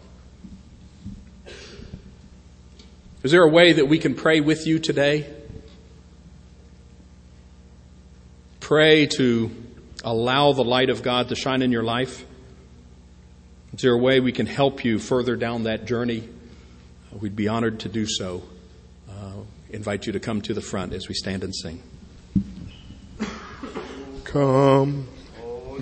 Is 3.23 3.31
there 3.31 3.43
a 3.43 3.49
way 3.49 3.73
that 3.73 3.87
we 3.87 3.97
can 3.97 4.13
pray 4.13 4.41
with 4.41 4.67
you 4.67 4.77
today? 4.77 5.27
Pray 8.59 9.07
to 9.17 9.49
allow 10.03 10.53
the 10.53 10.63
light 10.63 10.89
of 10.89 11.03
God 11.03 11.29
to 11.29 11.35
shine 11.35 11.61
in 11.61 11.71
your 11.71 11.83
life. 11.83 12.25
Is 13.73 13.81
there 13.81 13.93
a 13.93 13.97
way 13.97 14.19
we 14.19 14.31
can 14.31 14.45
help 14.45 14.83
you 14.83 14.99
further 14.99 15.35
down 15.35 15.63
that 15.63 15.85
journey? 15.85 16.27
We'd 17.11 17.35
be 17.35 17.47
honored 17.47 17.81
to 17.81 17.89
do 17.89 18.05
so. 18.07 18.43
Uh, 19.09 19.43
invite 19.69 20.05
you 20.07 20.13
to 20.13 20.19
come 20.19 20.41
to 20.41 20.53
the 20.53 20.61
front 20.61 20.93
as 20.93 21.07
we 21.07 21.15
stand 21.15 21.43
and 21.43 21.55
sing. 21.55 21.81
Come 24.23 25.07